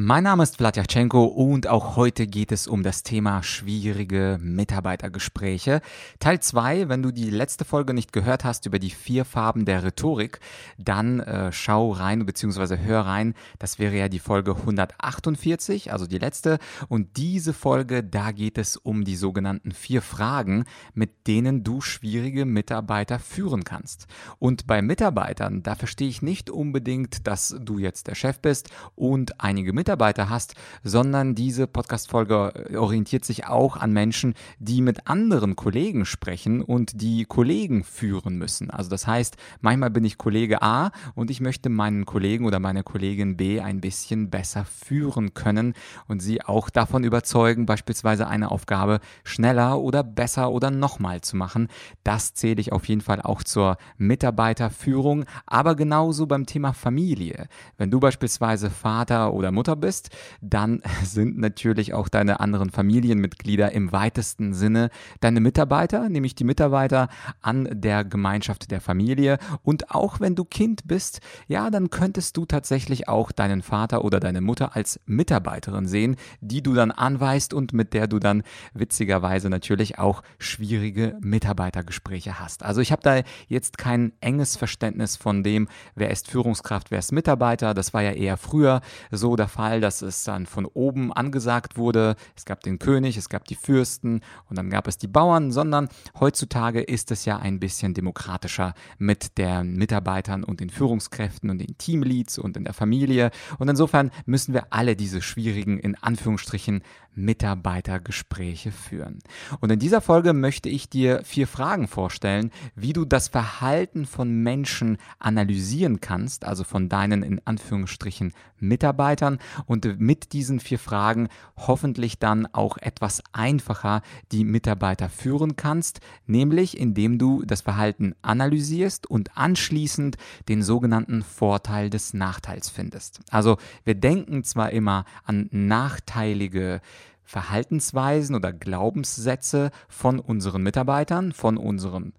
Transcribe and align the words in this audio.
Mein 0.00 0.22
Name 0.22 0.44
ist 0.44 0.58
Vladyachenko 0.58 1.24
und 1.24 1.66
auch 1.66 1.96
heute 1.96 2.28
geht 2.28 2.52
es 2.52 2.68
um 2.68 2.84
das 2.84 3.02
Thema 3.02 3.42
schwierige 3.42 4.38
Mitarbeitergespräche. 4.40 5.80
Teil 6.20 6.38
2, 6.38 6.88
wenn 6.88 7.02
du 7.02 7.10
die 7.10 7.30
letzte 7.30 7.64
Folge 7.64 7.94
nicht 7.94 8.12
gehört 8.12 8.44
hast 8.44 8.64
über 8.66 8.78
die 8.78 8.90
vier 8.90 9.24
Farben 9.24 9.64
der 9.64 9.82
Rhetorik, 9.82 10.38
dann 10.78 11.18
äh, 11.18 11.50
schau 11.50 11.90
rein 11.90 12.24
bzw. 12.24 12.76
hör 12.78 13.06
rein. 13.06 13.34
Das 13.58 13.80
wäre 13.80 13.96
ja 13.96 14.08
die 14.08 14.20
Folge 14.20 14.54
148, 14.54 15.90
also 15.90 16.06
die 16.06 16.18
letzte. 16.18 16.60
Und 16.86 17.16
diese 17.16 17.52
Folge, 17.52 18.04
da 18.04 18.30
geht 18.30 18.56
es 18.56 18.76
um 18.76 19.04
die 19.04 19.16
sogenannten 19.16 19.72
vier 19.72 20.00
Fragen, 20.00 20.64
mit 20.94 21.26
denen 21.26 21.64
du 21.64 21.80
schwierige 21.80 22.44
Mitarbeiter 22.44 23.18
führen 23.18 23.64
kannst. 23.64 24.06
Und 24.38 24.68
bei 24.68 24.80
Mitarbeitern, 24.80 25.64
da 25.64 25.74
verstehe 25.74 26.08
ich 26.08 26.22
nicht 26.22 26.50
unbedingt, 26.50 27.26
dass 27.26 27.56
du 27.60 27.78
jetzt 27.78 28.06
der 28.06 28.14
Chef 28.14 28.38
bist 28.38 28.70
und 28.94 29.40
einige 29.40 29.72
Mitarbeiter 29.72 29.87
Mitarbeiter 29.88 30.28
hast, 30.28 30.54
sondern 30.84 31.34
diese 31.34 31.66
Podcast-Folge 31.66 32.76
orientiert 32.76 33.24
sich 33.24 33.46
auch 33.46 33.74
an 33.74 33.94
Menschen, 33.94 34.34
die 34.58 34.82
mit 34.82 35.06
anderen 35.06 35.56
Kollegen 35.56 36.04
sprechen 36.04 36.60
und 36.60 37.00
die 37.00 37.24
Kollegen 37.24 37.84
führen 37.84 38.36
müssen. 38.36 38.68
Also 38.68 38.90
das 38.90 39.06
heißt, 39.06 39.38
manchmal 39.62 39.88
bin 39.88 40.04
ich 40.04 40.18
Kollege 40.18 40.60
A 40.60 40.90
und 41.14 41.30
ich 41.30 41.40
möchte 41.40 41.70
meinen 41.70 42.04
Kollegen 42.04 42.44
oder 42.44 42.60
meine 42.60 42.82
Kollegin 42.82 43.38
B 43.38 43.62
ein 43.62 43.80
bisschen 43.80 44.28
besser 44.28 44.66
führen 44.66 45.32
können 45.32 45.72
und 46.06 46.20
sie 46.20 46.42
auch 46.42 46.68
davon 46.68 47.02
überzeugen, 47.02 47.64
beispielsweise 47.64 48.26
eine 48.26 48.50
Aufgabe 48.50 49.00
schneller 49.24 49.80
oder 49.80 50.02
besser 50.02 50.50
oder 50.50 50.70
nochmal 50.70 51.22
zu 51.22 51.34
machen. 51.34 51.68
Das 52.04 52.34
zähle 52.34 52.60
ich 52.60 52.72
auf 52.72 52.86
jeden 52.88 53.00
Fall 53.00 53.22
auch 53.22 53.42
zur 53.42 53.78
Mitarbeiterführung, 53.96 55.24
aber 55.46 55.76
genauso 55.76 56.26
beim 56.26 56.44
Thema 56.44 56.74
Familie. 56.74 57.48
Wenn 57.78 57.90
du 57.90 58.00
beispielsweise 58.00 58.68
Vater 58.68 59.32
oder 59.32 59.50
Mutter 59.50 59.77
bist, 59.78 60.10
dann 60.40 60.82
sind 61.04 61.38
natürlich 61.38 61.94
auch 61.94 62.08
deine 62.08 62.40
anderen 62.40 62.70
Familienmitglieder 62.70 63.72
im 63.72 63.92
weitesten 63.92 64.54
Sinne 64.54 64.90
deine 65.20 65.40
Mitarbeiter, 65.40 66.08
nämlich 66.08 66.34
die 66.34 66.44
Mitarbeiter 66.44 67.08
an 67.40 67.68
der 67.70 68.04
Gemeinschaft 68.04 68.70
der 68.70 68.80
Familie. 68.80 69.38
Und 69.62 69.90
auch 69.90 70.20
wenn 70.20 70.34
du 70.34 70.44
Kind 70.44 70.86
bist, 70.86 71.20
ja, 71.46 71.70
dann 71.70 71.90
könntest 71.90 72.36
du 72.36 72.46
tatsächlich 72.46 73.08
auch 73.08 73.32
deinen 73.32 73.62
Vater 73.62 74.04
oder 74.04 74.20
deine 74.20 74.40
Mutter 74.40 74.76
als 74.76 75.00
Mitarbeiterin 75.06 75.86
sehen, 75.86 76.16
die 76.40 76.62
du 76.62 76.74
dann 76.74 76.90
anweist 76.90 77.54
und 77.54 77.72
mit 77.72 77.94
der 77.94 78.06
du 78.06 78.18
dann 78.18 78.42
witzigerweise 78.74 79.48
natürlich 79.48 79.98
auch 79.98 80.22
schwierige 80.38 81.16
Mitarbeitergespräche 81.20 82.40
hast. 82.40 82.62
Also 82.62 82.80
ich 82.80 82.92
habe 82.92 83.02
da 83.02 83.22
jetzt 83.48 83.78
kein 83.78 84.12
enges 84.20 84.56
Verständnis 84.56 85.16
von 85.16 85.42
dem, 85.42 85.68
wer 85.94 86.10
ist 86.10 86.28
Führungskraft, 86.28 86.90
wer 86.90 86.98
ist 86.98 87.12
Mitarbeiter. 87.12 87.74
Das 87.74 87.94
war 87.94 88.02
ja 88.02 88.12
eher 88.12 88.36
früher 88.36 88.80
so 89.10 89.36
der 89.36 89.48
Fall 89.58 89.80
dass 89.80 90.02
es 90.02 90.22
dann 90.22 90.46
von 90.46 90.66
oben 90.66 91.12
angesagt 91.12 91.76
wurde, 91.76 92.14
es 92.36 92.44
gab 92.44 92.60
den 92.60 92.78
König, 92.78 93.16
es 93.16 93.28
gab 93.28 93.44
die 93.44 93.56
Fürsten 93.56 94.20
und 94.48 94.56
dann 94.56 94.70
gab 94.70 94.86
es 94.86 94.98
die 94.98 95.08
Bauern, 95.08 95.50
sondern 95.50 95.88
heutzutage 96.20 96.80
ist 96.80 97.10
es 97.10 97.24
ja 97.24 97.38
ein 97.38 97.58
bisschen 97.58 97.92
demokratischer 97.92 98.74
mit 98.98 99.36
den 99.36 99.74
Mitarbeitern 99.74 100.44
und 100.44 100.60
den 100.60 100.70
Führungskräften 100.70 101.50
und 101.50 101.58
den 101.58 101.76
Teamleads 101.76 102.38
und 102.38 102.56
in 102.56 102.62
der 102.62 102.72
Familie. 102.72 103.32
Und 103.58 103.68
insofern 103.68 104.12
müssen 104.26 104.54
wir 104.54 104.68
alle 104.70 104.94
diese 104.94 105.22
schwierigen, 105.22 105.80
in 105.80 105.96
Anführungsstrichen, 105.96 106.82
Mitarbeitergespräche 107.18 108.70
führen. 108.70 109.18
Und 109.60 109.70
in 109.70 109.78
dieser 109.78 110.00
Folge 110.00 110.32
möchte 110.32 110.68
ich 110.68 110.88
dir 110.88 111.22
vier 111.24 111.46
Fragen 111.46 111.88
vorstellen, 111.88 112.50
wie 112.74 112.92
du 112.92 113.04
das 113.04 113.28
Verhalten 113.28 114.06
von 114.06 114.30
Menschen 114.42 114.98
analysieren 115.18 116.00
kannst, 116.00 116.44
also 116.44 116.64
von 116.64 116.88
deinen 116.88 117.22
in 117.22 117.40
Anführungsstrichen 117.44 118.32
Mitarbeitern 118.60 119.38
und 119.66 120.00
mit 120.00 120.32
diesen 120.32 120.60
vier 120.60 120.78
Fragen 120.78 121.28
hoffentlich 121.56 122.18
dann 122.18 122.46
auch 122.46 122.76
etwas 122.78 123.22
einfacher 123.32 124.02
die 124.32 124.44
Mitarbeiter 124.44 125.08
führen 125.08 125.56
kannst, 125.56 126.00
nämlich 126.26 126.78
indem 126.78 127.18
du 127.18 127.42
das 127.44 127.62
Verhalten 127.62 128.14
analysierst 128.22 129.08
und 129.08 129.36
anschließend 129.36 130.16
den 130.48 130.62
sogenannten 130.62 131.22
Vorteil 131.22 131.90
des 131.90 132.14
Nachteils 132.14 132.68
findest. 132.68 133.20
Also 133.30 133.58
wir 133.84 133.94
denken 133.94 134.44
zwar 134.44 134.70
immer 134.70 135.04
an 135.24 135.48
nachteilige 135.50 136.80
Verhaltensweisen 137.24 138.34
oder 138.34 138.54
Glaubenssätze 138.54 139.70
von 139.86 140.18
unseren 140.18 140.62
Mitarbeitern, 140.62 141.32
von 141.32 141.58
unseren 141.58 142.14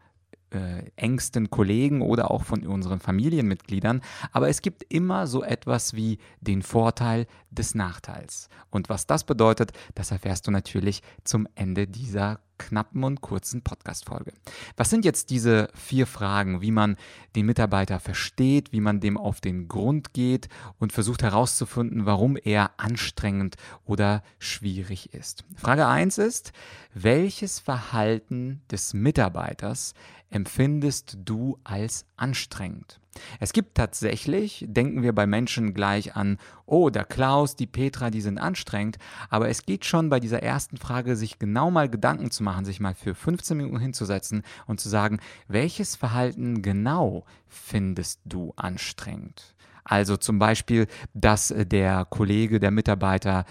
äh, 0.52 0.84
engsten 0.96 1.50
Kollegen 1.50 2.02
oder 2.02 2.32
auch 2.32 2.44
von 2.44 2.66
unseren 2.66 3.00
Familienmitgliedern, 3.00 4.02
aber 4.32 4.50
es 4.50 4.62
gibt 4.62 4.84
immer 4.90 5.28
so 5.28 5.44
etwas 5.44 5.94
wie 5.94 6.20
den 6.42 6.62
Vorteil 6.62 7.28
des 7.52 7.76
Nachteils. 7.76 8.50
Und 8.70 8.90
was 8.90 9.08
das 9.08 9.24
bedeutet, 9.24 9.72
das 9.96 10.12
erfährst 10.12 10.48
du 10.48 10.52
natürlich 10.52 11.02
zum 11.24 11.48
Ende 11.56 11.88
dieser 11.88 12.40
knappen 12.59 13.04
und 13.04 13.22
kurzen 13.22 13.64
Podcast-Folge. 13.64 14.34
Was 14.78 14.92
sind 14.92 15.06
jetzt 15.06 15.32
diese 15.32 15.70
vier 15.74 16.06
Fragen, 16.06 16.62
wie 16.62 16.72
man 16.72 16.98
den 17.36 17.48
Mitarbeiter 17.48 18.00
versteht, 18.00 18.72
wie 18.72 18.82
man 18.82 19.00
dem 19.00 19.18
auf 19.18 19.42
den 19.42 19.68
Grund 19.68 20.14
geht 20.14 20.50
und 20.78 20.94
versucht 20.94 21.24
herauszufinden, 21.24 22.06
warum 22.06 22.38
er 22.38 22.72
anstrengend 22.78 23.56
oder 23.86 24.22
schwierig 24.38 25.14
ist? 25.14 25.46
Frage 25.56 25.88
1 25.88 26.20
ist, 26.20 26.52
welches 26.94 27.59
Verhalten 27.59 28.62
des 28.70 28.94
Mitarbeiters 28.94 29.94
empfindest 30.29 31.17
du 31.23 31.57
als 31.63 32.06
anstrengend? 32.17 33.00
Es 33.40 33.53
gibt 33.53 33.75
tatsächlich, 33.75 34.66
denken 34.67 35.01
wir 35.01 35.13
bei 35.13 35.25
Menschen 35.25 35.73
gleich 35.73 36.16
an, 36.16 36.38
oh, 36.66 36.90
der 36.90 37.06
Klaus, 37.06 37.56
die 37.56 37.67
Petra, 37.67 38.09
die 38.09 38.22
sind 38.22 38.38
anstrengend, 38.38 38.97
aber 39.29 39.50
es 39.50 39.66
geht 39.66 39.85
schon 39.85 40.09
bei 40.09 40.19
dieser 40.19 40.44
ersten 40.44 40.78
Frage, 40.78 41.16
sich 41.16 41.40
genau 41.40 41.72
mal 41.72 41.90
Gedanken 41.90 42.31
zu 42.31 42.44
machen, 42.44 42.66
sich 42.66 42.79
mal 42.79 42.94
für 42.94 43.16
15 43.16 43.57
Minuten 43.57 43.79
hinzusetzen 43.79 44.44
und 44.67 44.79
zu 44.79 44.90
sagen, 44.90 45.19
welches 45.47 45.95
Verhalten 45.95 46.61
genau 46.61 47.25
findest 47.47 48.22
du 48.25 48.53
anstrengend? 48.56 49.56
Also 49.90 50.18
zum 50.18 50.38
Beispiel, 50.38 50.86
dass 51.16 51.50
äh, 51.50 51.66
der 51.66 52.06
Kollege, 52.06 52.60
der 52.60 52.70
Mitarbeiter 52.70 53.46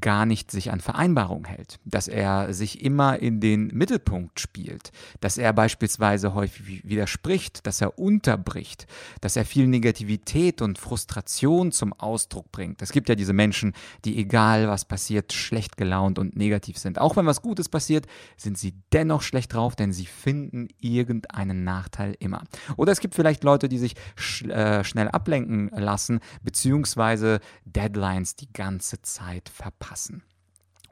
gar 0.00 0.26
nicht 0.26 0.50
sich 0.50 0.72
an 0.72 0.80
Vereinbarungen 0.80 1.44
hält, 1.44 1.78
dass 1.84 2.08
er 2.08 2.52
sich 2.52 2.82
immer 2.82 3.20
in 3.20 3.38
den 3.40 3.68
Mittelpunkt 3.68 4.40
spielt, 4.40 4.90
dass 5.20 5.38
er 5.38 5.52
beispielsweise 5.52 6.34
häufig 6.34 6.82
widerspricht, 6.84 7.64
dass 7.66 7.80
er 7.80 7.96
unterbricht, 7.96 8.88
dass 9.20 9.36
er 9.36 9.44
viel 9.44 9.68
Negativität 9.68 10.62
und 10.62 10.78
Frustration 10.78 11.70
zum 11.70 11.92
Ausdruck 11.92 12.50
bringt. 12.50 12.82
Es 12.82 12.90
gibt 12.90 13.08
ja 13.08 13.14
diese 13.14 13.32
Menschen, 13.32 13.72
die 14.04 14.18
egal 14.18 14.66
was 14.66 14.84
passiert, 14.86 15.32
schlecht 15.32 15.76
gelaunt 15.76 16.18
und 16.18 16.34
negativ 16.34 16.76
sind. 16.76 16.98
Auch 16.98 17.16
wenn 17.16 17.26
was 17.26 17.40
Gutes 17.40 17.68
passiert, 17.68 18.06
sind 18.36 18.58
sie 18.58 18.74
dennoch 18.92 19.22
schlecht 19.22 19.54
drauf, 19.54 19.76
denn 19.76 19.92
sie 19.92 20.06
finden 20.06 20.68
irgendeinen 20.80 21.62
Nachteil 21.62 22.16
immer. 22.18 22.42
Oder 22.76 22.90
es 22.90 22.98
gibt 22.98 23.14
vielleicht 23.14 23.44
Leute, 23.44 23.68
die 23.68 23.78
sich 23.78 23.94
sch 24.16 24.42
äh, 24.46 24.82
schnell 24.82 25.08
ablenken 25.08 25.70
lassen, 25.84 26.20
beziehungsweise 26.42 27.40
Deadlines 27.64 28.34
die 28.36 28.52
ganze 28.52 29.00
Zeit 29.02 29.48
verpassen. 29.48 30.24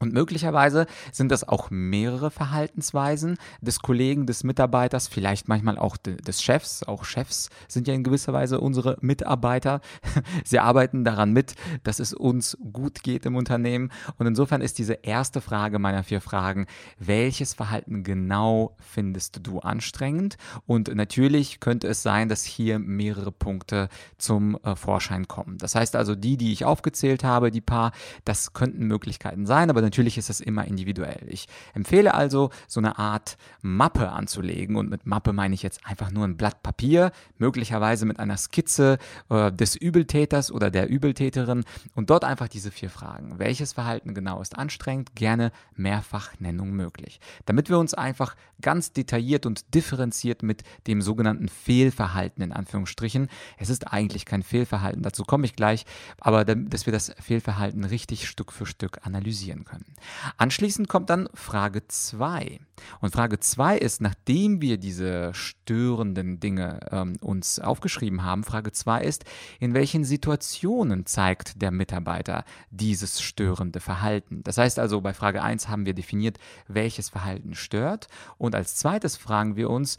Und 0.03 0.13
möglicherweise 0.13 0.87
sind 1.13 1.31
das 1.31 1.49
auch 1.49 1.71
mehrere 1.71 2.33
Verhaltensweisen 2.33 3.39
des 3.61 3.79
Kollegen, 3.79 4.27
des 4.27 4.43
Mitarbeiters, 4.43 5.07
vielleicht 5.07 5.47
manchmal 5.47 5.79
auch 5.79 5.97
des 5.97 6.43
Chefs. 6.43 6.83
Auch 6.83 7.05
Chefs 7.05 7.51
sind 7.69 7.87
ja 7.87 7.95
in 7.95 8.03
gewisser 8.03 8.33
Weise 8.33 8.59
unsere 8.59 8.99
Mitarbeiter. 9.01 9.81
Sie 10.45 10.59
arbeiten 10.59 11.05
daran 11.05 11.33
mit, 11.33 11.55
dass 11.85 12.01
es 12.01 12.13
uns 12.15 12.59
gut 12.73 13.05
geht 13.05 13.27
im 13.27 13.37
Unternehmen. 13.37 13.93
Und 14.19 14.27
insofern 14.27 14.61
ist 14.61 14.79
diese 14.79 14.95
erste 14.95 15.41
Frage 15.41 15.79
meiner 15.79 16.03
vier 16.03 16.21
Fragen, 16.21 16.67
welches 16.99 17.55
Verhalten 17.55 18.03
genau 18.03 18.75
findest 18.81 19.47
du 19.47 19.60
anstrengend? 19.60 20.37
Und 20.66 20.93
natürlich 20.93 21.60
könnte 21.60 21.87
es 21.87 22.03
sein, 22.03 22.28
dass 22.28 22.43
hier 22.43 22.81
mehrere 22.81 23.31
Punkte 23.31 23.89
zum 24.19 24.59
äh, 24.65 24.75
Vorschein 24.75 25.28
kommen. 25.28 25.59
Das 25.59 25.77
heißt 25.77 25.95
also, 25.95 26.16
die, 26.16 26.37
die 26.37 26.53
ich 26.53 26.65
aufgezählt 26.65 27.22
habe, 27.22 27.53
die 27.53 27.60
paar, 27.60 27.93
das 28.25 28.53
könnten 28.53 28.89
Möglichkeiten 28.89 29.47
sein, 29.47 29.71
aber 29.71 29.81
natürlich 29.92 30.16
ist 30.16 30.30
das 30.30 30.41
immer 30.41 30.65
individuell. 30.65 31.21
Ich 31.28 31.48
empfehle 31.74 32.15
also, 32.15 32.48
so 32.66 32.80
eine 32.80 32.98
Art 32.98 33.36
Mappe 33.60 34.09
anzulegen 34.09 34.77
und 34.77 34.89
mit 34.89 35.04
Mappe 35.04 35.34
meine 35.34 35.54
ich 35.54 35.62
jetzt 35.62 35.84
einfach 35.84 36.10
nur 36.10 36.24
ein 36.24 36.39
Blatt 36.39 36.62
Papier, 36.62 37.12
möglicherweise 37.36 38.06
mit 38.06 38.18
einer 38.18 38.39
Skizze 38.39 38.97
äh, 39.28 39.53
des 39.53 39.77
Übeltäters 39.77 40.50
oder 40.50 40.71
der 40.71 40.89
Übeltäterin 40.89 41.65
und 41.94 42.09
dort 42.09 42.24
einfach 42.24 42.48
diese 42.48 42.71
vier 42.71 42.89
Fragen. 42.89 43.39
Welches 43.39 43.74
Verhalten 43.74 44.15
genau 44.15 44.41
ist 44.41 44.56
anstrengend? 44.56 45.15
Gerne 45.15 45.53
Mehrfachnennung 45.77 46.71
möglich. 46.71 47.21
Damit 47.45 47.68
wir 47.68 47.78
uns 47.78 47.92
einfach 47.92 48.34
ganz 48.62 48.92
detailliert 48.92 49.45
und 49.45 49.74
differenziert 49.74 50.42
mit 50.42 50.62
dem 50.86 51.03
sogenannten 51.03 51.48
Fehlverhalten 51.48 52.42
in 52.42 52.53
Anführungsstrichen, 52.53 53.28
es 53.59 53.68
ist 53.68 53.92
eigentlich 53.92 54.24
kein 54.24 54.42
Fehlverhalten, 54.42 55.03
dazu 55.03 55.24
komme 55.24 55.45
ich 55.45 55.54
gleich, 55.54 55.84
aber 56.18 56.47
dass 56.47 56.86
wir 56.86 56.92
das 56.95 57.12
Fehlverhalten 57.21 57.84
richtig 57.84 58.27
Stück 58.27 58.53
für 58.53 58.65
Stück 58.65 59.00
analysieren 59.04 59.65
können. 59.65 59.82
Anschließend 60.37 60.89
kommt 60.89 61.11
dann 61.11 61.29
Frage 61.34 61.87
2. 61.87 62.61
Und 63.01 63.13
Frage 63.13 63.39
2 63.39 63.79
ist, 63.79 64.01
nachdem 64.01 64.61
wir 64.61 64.79
diese 64.79 65.33
störenden 65.34 66.41
Dinge 66.41 66.81
ähm, 66.91 67.17
uns 67.21 67.59
aufgeschrieben 67.59 68.25
haben, 68.25 68.45
Frage 68.45 68.73
2 68.73 69.03
ist, 69.03 69.25
in 69.61 69.75
welchen 69.75 70.05
Situationen 70.05 71.07
zeigt 71.07 71.63
der 71.63 71.71
Mitarbeiter 71.71 72.45
dieses 72.71 73.21
störende 73.21 73.81
Verhalten? 73.81 74.43
Das 74.43 74.59
heißt 74.59 74.79
also, 74.79 75.01
bei 75.01 75.15
Frage 75.15 75.43
1 75.43 75.69
haben 75.69 75.87
wir 75.87 75.95
definiert, 75.95 76.39
welches 76.67 77.09
Verhalten 77.09 77.55
stört. 77.55 78.09
Und 78.39 78.55
als 78.55 78.77
zweites 78.77 79.17
fragen 79.17 79.57
wir 79.57 79.71
uns, 79.71 79.97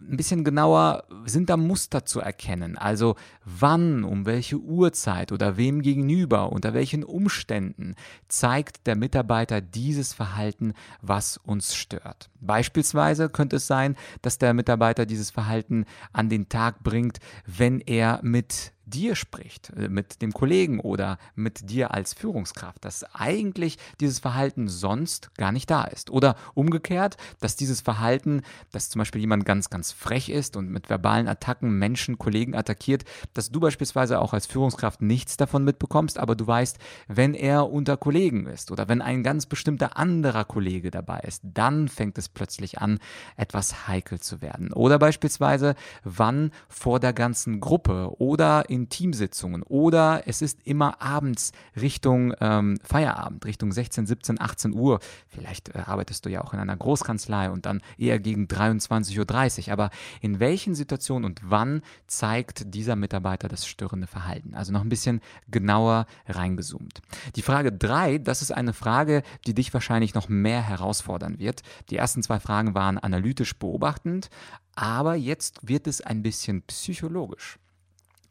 ein 0.00 0.16
bisschen 0.16 0.44
genauer, 0.44 1.04
sind 1.24 1.50
da 1.50 1.56
Muster 1.56 2.04
zu 2.04 2.20
erkennen? 2.20 2.76
Also 2.76 3.16
wann, 3.44 4.04
um 4.04 4.26
welche 4.26 4.58
Uhrzeit 4.58 5.32
oder 5.32 5.56
wem 5.56 5.82
gegenüber, 5.82 6.52
unter 6.52 6.74
welchen 6.74 7.04
Umständen 7.04 7.94
zeigt 8.28 8.86
der 8.86 8.96
Mitarbeiter 8.96 9.60
dieses 9.60 10.12
Verhalten, 10.12 10.74
was 11.00 11.36
uns 11.38 11.74
stört? 11.74 12.30
Beispielsweise 12.40 13.28
könnte 13.28 13.56
es 13.56 13.66
sein, 13.66 13.96
dass 14.22 14.38
der 14.38 14.52
Mitarbeiter 14.52 15.06
dieses 15.06 15.30
Verhalten 15.30 15.86
an 16.12 16.28
den 16.28 16.48
Tag 16.48 16.82
bringt, 16.82 17.18
wenn 17.46 17.80
er 17.80 18.20
mit 18.22 18.72
dir 18.86 19.14
spricht, 19.14 19.72
äh, 19.76 19.88
mit 19.88 20.22
dem 20.22 20.32
Kollegen 20.32 20.80
oder 20.80 21.18
mit 21.34 21.70
dir 21.70 21.92
als 21.92 22.14
Führungskraft, 22.14 22.84
dass 22.84 23.04
eigentlich 23.14 23.78
dieses 24.00 24.18
Verhalten 24.18 24.68
sonst 24.68 25.30
gar 25.36 25.52
nicht 25.52 25.70
da 25.70 25.84
ist. 25.84 26.10
Oder 26.10 26.36
umgekehrt, 26.54 27.16
dass 27.40 27.56
dieses 27.56 27.80
Verhalten, 27.80 28.42
dass 28.72 28.88
zum 28.88 28.98
Beispiel 28.98 29.20
jemand 29.20 29.44
ganz, 29.44 29.70
ganz 29.70 29.92
frech 29.92 30.28
ist 30.28 30.56
und 30.56 30.70
mit 30.70 30.90
verbalen 30.90 31.28
Attacken 31.28 31.78
Menschen, 31.78 32.18
Kollegen 32.18 32.54
attackiert, 32.54 33.04
dass 33.32 33.50
du 33.50 33.60
beispielsweise 33.60 34.20
auch 34.20 34.32
als 34.32 34.46
Führungskraft 34.46 35.02
nichts 35.02 35.36
davon 35.36 35.64
mitbekommst, 35.64 36.18
aber 36.18 36.34
du 36.34 36.46
weißt, 36.46 36.78
wenn 37.08 37.34
er 37.34 37.70
unter 37.70 37.96
Kollegen 37.96 38.46
ist 38.46 38.70
oder 38.70 38.88
wenn 38.88 39.02
ein 39.02 39.22
ganz 39.22 39.46
bestimmter 39.46 39.96
anderer 39.96 40.44
Kollege 40.44 40.90
dabei 40.90 41.20
ist, 41.20 41.42
dann 41.44 41.88
fängt 41.88 42.18
es 42.18 42.28
plötzlich 42.28 42.78
an, 42.78 42.98
etwas 43.36 43.88
heikel 43.88 44.20
zu 44.20 44.42
werden. 44.42 44.72
Oder 44.72 44.98
beispielsweise, 44.98 45.74
wann 46.02 46.50
vor 46.68 47.00
der 47.00 47.12
ganzen 47.12 47.60
Gruppe 47.60 48.10
oder 48.18 48.68
in 48.68 48.73
Teamsitzungen 48.88 49.62
oder 49.62 50.22
es 50.26 50.42
ist 50.42 50.60
immer 50.64 51.00
abends 51.00 51.52
Richtung 51.80 52.34
ähm, 52.40 52.78
Feierabend, 52.82 53.44
Richtung 53.44 53.72
16, 53.72 54.06
17, 54.06 54.40
18 54.40 54.74
Uhr. 54.74 55.00
Vielleicht 55.28 55.70
äh, 55.70 55.78
arbeitest 55.86 56.26
du 56.26 56.30
ja 56.30 56.42
auch 56.42 56.52
in 56.52 56.60
einer 56.60 56.76
Großkanzlei 56.76 57.50
und 57.50 57.66
dann 57.66 57.80
eher 57.98 58.18
gegen 58.18 58.46
23.30 58.46 59.66
Uhr. 59.66 59.72
Aber 59.72 59.90
in 60.20 60.40
welchen 60.40 60.74
Situationen 60.74 61.24
und 61.24 61.40
wann 61.44 61.82
zeigt 62.06 62.74
dieser 62.74 62.96
Mitarbeiter 62.96 63.48
das 63.48 63.66
störende 63.66 64.06
Verhalten? 64.06 64.54
Also 64.54 64.72
noch 64.72 64.82
ein 64.82 64.88
bisschen 64.88 65.20
genauer 65.48 66.06
reingezoomt. 66.26 67.00
Die 67.36 67.42
Frage 67.42 67.72
3, 67.72 68.18
das 68.18 68.42
ist 68.42 68.52
eine 68.52 68.72
Frage, 68.72 69.22
die 69.46 69.54
dich 69.54 69.72
wahrscheinlich 69.72 70.14
noch 70.14 70.28
mehr 70.28 70.62
herausfordern 70.62 71.38
wird. 71.38 71.62
Die 71.90 71.96
ersten 71.96 72.22
zwei 72.22 72.40
Fragen 72.40 72.74
waren 72.74 72.98
analytisch 72.98 73.56
beobachtend, 73.58 74.28
aber 74.74 75.14
jetzt 75.14 75.60
wird 75.62 75.86
es 75.86 76.00
ein 76.00 76.22
bisschen 76.22 76.62
psychologisch 76.62 77.58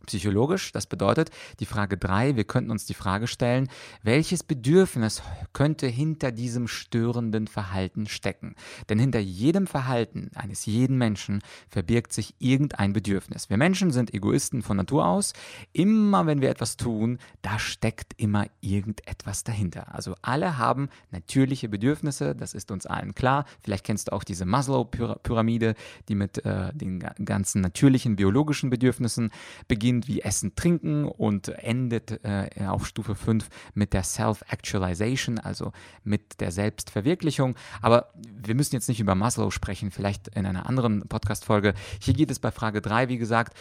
psychologisch. 0.05 0.71
Das 0.71 0.85
bedeutet, 0.85 1.29
die 1.59 1.65
Frage 1.65 1.97
3, 1.97 2.35
wir 2.35 2.43
könnten 2.43 2.71
uns 2.71 2.85
die 2.85 2.93
Frage 2.93 3.27
stellen, 3.27 3.69
welches 4.01 4.43
Bedürfnis 4.43 5.21
könnte 5.53 5.87
hinter 5.87 6.31
diesem 6.31 6.67
störenden 6.67 7.47
Verhalten 7.47 8.07
stecken? 8.07 8.55
Denn 8.89 8.99
hinter 8.99 9.19
jedem 9.19 9.67
Verhalten 9.67 10.29
eines 10.35 10.65
jeden 10.65 10.97
Menschen 10.97 11.41
verbirgt 11.69 12.13
sich 12.13 12.35
irgendein 12.39 12.93
Bedürfnis. 12.93 13.49
Wir 13.49 13.57
Menschen 13.57 13.91
sind 13.91 14.13
Egoisten 14.13 14.61
von 14.61 14.77
Natur 14.77 15.05
aus. 15.05 15.33
Immer 15.71 16.25
wenn 16.25 16.41
wir 16.41 16.49
etwas 16.49 16.77
tun, 16.77 17.19
da 17.41 17.59
steckt 17.59 18.13
immer 18.17 18.47
irgendetwas 18.61 19.43
dahinter. 19.43 19.93
Also 19.93 20.15
alle 20.21 20.57
haben 20.57 20.89
natürliche 21.11 21.69
Bedürfnisse, 21.69 22.35
das 22.35 22.53
ist 22.53 22.71
uns 22.71 22.85
allen 22.85 23.15
klar. 23.15 23.45
Vielleicht 23.61 23.85
kennst 23.85 24.07
du 24.07 24.13
auch 24.13 24.23
diese 24.23 24.45
Maslow-Pyramide, 24.45 25.75
die 26.07 26.15
mit 26.15 26.43
äh, 26.45 26.73
den 26.73 26.99
ganzen 26.99 27.61
natürlichen 27.61 28.15
biologischen 28.15 28.69
Bedürfnissen 28.69 29.31
beginnt 29.67 29.92
beginnt 29.93 30.07
wie 30.07 30.21
Essen, 30.21 30.55
Trinken 30.55 31.05
und 31.05 31.49
endet 31.49 32.23
äh, 32.23 32.47
auf 32.67 32.87
Stufe 32.87 33.15
5 33.15 33.47
mit 33.73 33.93
der 33.93 34.03
Self-Actualization, 34.03 35.39
also 35.39 35.71
mit 36.03 36.39
der 36.39 36.51
Selbstverwirklichung. 36.51 37.55
Aber 37.81 38.09
wir 38.15 38.55
müssen 38.55 38.75
jetzt 38.75 38.89
nicht 38.89 38.99
über 38.99 39.15
Maslow 39.15 39.51
sprechen, 39.51 39.91
vielleicht 39.91 40.29
in 40.29 40.45
einer 40.45 40.67
anderen 40.67 41.07
Podcast-Folge. 41.07 41.73
Hier 41.99 42.13
geht 42.13 42.31
es 42.31 42.39
bei 42.39 42.51
Frage 42.51 42.81
3, 42.81 43.09
wie 43.09 43.17
gesagt, 43.17 43.55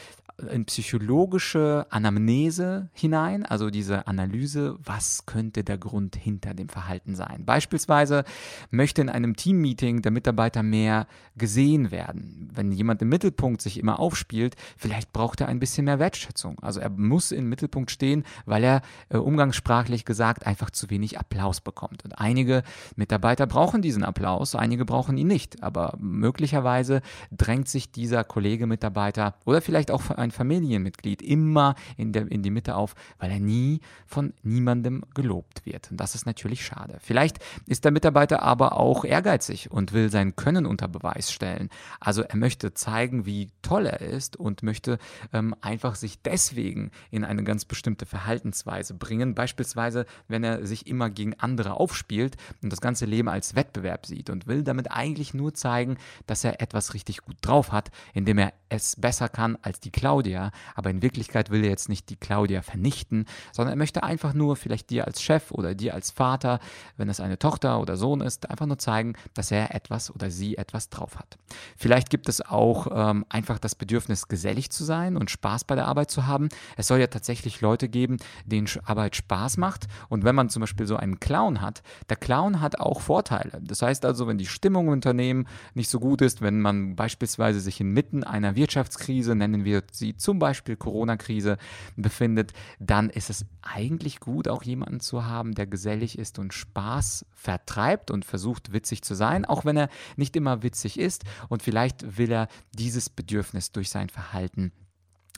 in 0.50 0.64
psychologische 0.64 1.87
Anamnese 1.90 2.88
hinein, 2.94 3.44
also 3.44 3.70
diese 3.70 4.06
Analyse, 4.06 4.79
was 4.82 5.26
könnte 5.26 5.62
der 5.62 5.79
Grund 5.79 6.17
hinter 6.17 6.55
dem 6.55 6.69
Verhalten 6.69 7.14
sein. 7.14 7.44
Beispielsweise 7.44 8.25
möchte 8.70 9.02
in 9.02 9.08
einem 9.08 9.37
Teammeeting 9.37 10.02
der 10.02 10.11
Mitarbeiter 10.11 10.62
mehr 10.62 11.06
gesehen 11.37 11.90
werden. 11.90 12.49
Wenn 12.52 12.73
jemand 12.73 13.02
im 13.02 13.08
Mittelpunkt 13.08 13.61
sich 13.61 13.79
immer 13.79 14.00
aufspielt, 14.00 14.56
vielleicht 14.76 15.12
braucht 15.12 15.40
er 15.43 15.49
ein 15.49 15.61
bisschen 15.61 15.84
mehr 15.84 15.99
Wertschätzung. 15.99 16.21
Also 16.62 16.80
er 16.80 16.90
muss 16.90 17.32
im 17.32 17.48
Mittelpunkt 17.48 17.90
stehen, 17.90 18.24
weil 18.46 18.64
er 18.64 18.82
äh, 19.08 19.16
umgangssprachlich 19.16 20.04
gesagt 20.04 20.46
einfach 20.46 20.70
zu 20.70 20.90
wenig 20.90 21.19
Applaus 21.19 21.60
bekommt. 21.60 22.04
Und 22.04 22.19
einige 22.19 22.62
Mitarbeiter 22.96 23.46
brauchen 23.46 23.82
diesen 23.82 24.04
Applaus, 24.04 24.54
einige 24.54 24.84
brauchen 24.84 25.16
ihn 25.16 25.28
nicht. 25.28 25.62
Aber 25.62 25.96
möglicherweise 25.98 27.02
drängt 27.30 27.69
sich 27.69 27.92
dieser 27.92 28.24
Kollege 28.24 28.66
Mitarbeiter 28.66 29.34
oder 29.44 29.60
vielleicht 29.60 29.90
auch 29.90 30.10
ein 30.10 30.30
Familienmitglied 30.30 31.22
immer 31.22 31.74
in, 31.96 32.12
der, 32.12 32.30
in 32.30 32.42
die 32.42 32.50
Mitte 32.50 32.76
auf, 32.76 32.94
weil 33.19 33.30
er 33.30 33.40
nie 33.40 33.80
von 34.06 34.32
niemandem 34.42 35.02
gelobt 35.14 35.66
wird. 35.66 35.90
Und 35.90 35.98
das 35.98 36.14
ist 36.14 36.26
natürlich 36.26 36.64
schade. 36.64 36.98
Vielleicht 37.00 37.38
ist 37.66 37.84
der 37.84 37.92
Mitarbeiter 37.92 38.42
aber 38.42 38.76
auch 38.76 39.04
ehrgeizig 39.04 39.70
und 39.70 39.92
will 39.92 40.10
sein 40.10 40.36
Können 40.36 40.66
unter 40.66 40.88
Beweis 40.88 41.32
stellen. 41.32 41.69
Also 42.00 42.22
er 42.22 42.36
möchte 42.36 42.74
zeigen, 42.74 43.26
wie 43.26 43.50
toll 43.62 43.86
er 43.86 44.00
ist 44.00 44.36
und 44.36 44.62
möchte 44.62 44.98
ähm, 45.32 45.54
einfach 45.60 45.94
sich 45.94 46.11
deswegen 46.20 46.90
in 47.10 47.24
eine 47.24 47.44
ganz 47.44 47.64
bestimmte 47.64 48.06
Verhaltensweise 48.06 48.94
bringen. 48.94 49.34
Beispielsweise, 49.34 50.06
wenn 50.28 50.44
er 50.44 50.66
sich 50.66 50.86
immer 50.86 51.10
gegen 51.10 51.34
andere 51.38 51.74
aufspielt 51.74 52.36
und 52.62 52.72
das 52.72 52.80
ganze 52.80 53.06
Leben 53.06 53.28
als 53.28 53.54
Wettbewerb 53.54 54.06
sieht 54.06 54.30
und 54.30 54.46
will 54.46 54.62
damit 54.62 54.90
eigentlich 54.90 55.34
nur 55.34 55.54
zeigen, 55.54 55.96
dass 56.26 56.44
er 56.44 56.60
etwas 56.60 56.94
richtig 56.94 57.22
gut 57.22 57.36
drauf 57.40 57.72
hat, 57.72 57.90
indem 58.14 58.38
er 58.38 58.52
es 58.68 58.96
besser 58.96 59.28
kann 59.28 59.58
als 59.62 59.80
die 59.80 59.90
Claudia, 59.90 60.50
aber 60.74 60.90
in 60.90 61.02
Wirklichkeit 61.02 61.50
will 61.50 61.62
er 61.64 61.70
jetzt 61.70 61.88
nicht 61.88 62.08
die 62.08 62.16
Claudia 62.16 62.62
vernichten, 62.62 63.26
sondern 63.52 63.74
er 63.74 63.78
möchte 63.78 64.02
einfach 64.02 64.32
nur 64.32 64.56
vielleicht 64.56 64.90
dir 64.90 65.06
als 65.06 65.22
Chef 65.22 65.50
oder 65.50 65.74
dir 65.74 65.94
als 65.94 66.10
Vater, 66.10 66.58
wenn 66.96 67.08
es 67.08 67.20
eine 67.20 67.38
Tochter 67.38 67.80
oder 67.80 67.96
Sohn 67.96 68.20
ist, 68.20 68.48
einfach 68.50 68.66
nur 68.66 68.78
zeigen, 68.78 69.14
dass 69.34 69.50
er 69.50 69.74
etwas 69.74 70.10
oder 70.10 70.30
sie 70.30 70.56
etwas 70.56 70.88
drauf 70.88 71.18
hat. 71.18 71.36
Vielleicht 71.76 72.10
gibt 72.10 72.28
es 72.28 72.40
auch 72.40 72.88
ähm, 72.92 73.26
einfach 73.28 73.58
das 73.58 73.74
Bedürfnis, 73.74 74.28
gesellig 74.28 74.70
zu 74.70 74.84
sein 74.84 75.16
und 75.16 75.31
Spaß 75.31 75.64
bei 75.64 75.74
der 75.74 75.88
Arbeit 76.02 76.10
zu 76.10 76.26
haben. 76.26 76.48
Es 76.76 76.88
soll 76.88 76.98
ja 76.98 77.06
tatsächlich 77.06 77.60
Leute 77.60 77.88
geben, 77.88 78.16
denen 78.44 78.68
Arbeit 78.84 79.14
Spaß 79.14 79.56
macht. 79.56 79.86
Und 80.08 80.24
wenn 80.24 80.34
man 80.34 80.48
zum 80.48 80.60
Beispiel 80.60 80.86
so 80.86 80.96
einen 80.96 81.20
Clown 81.20 81.60
hat, 81.60 81.82
der 82.08 82.16
Clown 82.16 82.60
hat 82.60 82.80
auch 82.80 83.00
Vorteile. 83.00 83.60
Das 83.62 83.82
heißt 83.82 84.04
also, 84.04 84.26
wenn 84.26 84.38
die 84.38 84.46
Stimmung 84.46 84.86
im 84.86 84.94
Unternehmen 84.94 85.46
nicht 85.74 85.88
so 85.88 86.00
gut 86.00 86.20
ist, 86.20 86.42
wenn 86.42 86.60
man 86.60 86.96
beispielsweise 86.96 87.60
sich 87.60 87.80
inmitten 87.80 88.24
einer 88.24 88.56
Wirtschaftskrise, 88.56 89.34
nennen 89.34 89.64
wir 89.64 89.84
sie 89.92 90.16
zum 90.16 90.38
Beispiel 90.38 90.76
Corona-Krise, 90.76 91.56
befindet, 91.96 92.52
dann 92.80 93.08
ist 93.08 93.30
es 93.30 93.46
eigentlich 93.62 94.18
gut, 94.18 94.48
auch 94.48 94.64
jemanden 94.64 95.00
zu 95.00 95.24
haben, 95.24 95.54
der 95.54 95.66
gesellig 95.66 96.18
ist 96.18 96.38
und 96.38 96.52
Spaß 96.52 97.26
vertreibt 97.32 98.10
und 98.10 98.24
versucht, 98.24 98.72
witzig 98.72 99.02
zu 99.02 99.14
sein, 99.14 99.44
auch 99.44 99.64
wenn 99.64 99.76
er 99.76 99.88
nicht 100.16 100.34
immer 100.34 100.62
witzig 100.62 100.98
ist. 100.98 101.24
Und 101.48 101.62
vielleicht 101.62 102.18
will 102.18 102.32
er 102.32 102.48
dieses 102.72 103.08
Bedürfnis 103.08 103.70
durch 103.70 103.90
sein 103.90 104.08
Verhalten 104.08 104.72